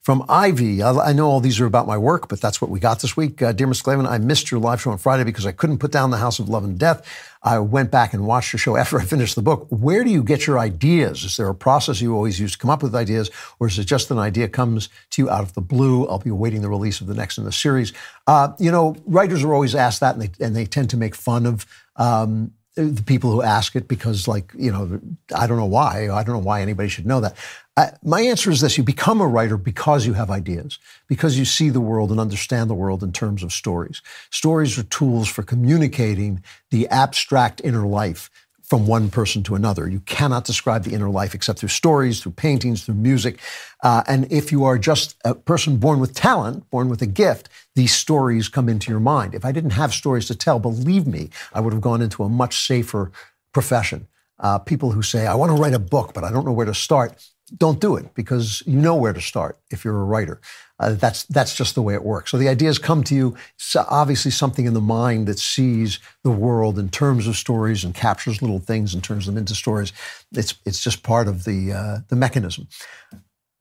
[0.03, 0.83] from Ivy.
[0.83, 3.41] I, know all these are about my work, but that's what we got this week.
[3.41, 3.83] Uh, dear Mr.
[3.83, 6.39] Klavan, I missed your live show on Friday because I couldn't put down the House
[6.39, 7.07] of Love and Death.
[7.41, 9.65] I went back and watched your show after I finished the book.
[9.69, 11.23] Where do you get your ideas?
[11.23, 13.85] Is there a process you always use to come up with ideas, or is it
[13.85, 16.05] just an idea comes to you out of the blue?
[16.07, 17.93] I'll be awaiting the release of the next in the series.
[18.27, 21.15] Uh, you know, writers are always asked that, and they, and they tend to make
[21.15, 21.65] fun of.
[21.95, 24.99] Um, the people who ask it because like you know
[25.35, 27.35] i don't know why i don't know why anybody should know that
[27.75, 31.45] I, my answer is this you become a writer because you have ideas because you
[31.45, 35.41] see the world and understand the world in terms of stories stories are tools for
[35.41, 38.29] communicating the abstract inner life
[38.63, 39.87] from one person to another.
[39.87, 43.37] You cannot describe the inner life except through stories, through paintings, through music.
[43.83, 47.49] Uh, and if you are just a person born with talent, born with a gift,
[47.75, 49.35] these stories come into your mind.
[49.35, 52.29] If I didn't have stories to tell, believe me, I would have gone into a
[52.29, 53.11] much safer
[53.51, 54.07] profession.
[54.39, 56.65] Uh, people who say, I want to write a book, but I don't know where
[56.65, 57.15] to start
[57.57, 60.41] don't do it because you know where to start if you're a writer.
[60.79, 62.31] Uh, that's that's just the way it works.
[62.31, 63.35] So the ideas come to you.
[63.55, 67.93] It's obviously something in the mind that sees the world in terms of stories and
[67.93, 69.93] captures little things and turns them into stories.
[70.31, 72.67] It's it's just part of the uh, the mechanism.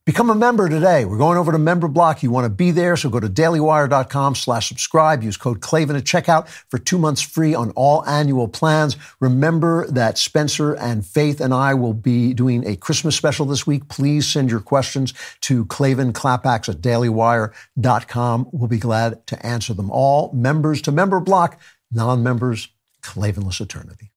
[0.05, 1.05] Become a member today.
[1.05, 2.23] We're going over to Member Block.
[2.23, 5.23] You want to be there, so go to dailywire.com slash subscribe.
[5.23, 8.97] Use code Klavan at checkout for two months free on all annual plans.
[9.21, 13.87] Remember that Spencer and Faith and I will be doing a Christmas special this week.
[13.87, 18.49] Please send your questions to Klavan Clapbacks at dailywire.com.
[18.51, 20.33] We'll be glad to answer them all.
[20.33, 21.57] Members to Member Block,
[21.93, 22.67] non-members,
[23.01, 24.12] Klavanless Eternity.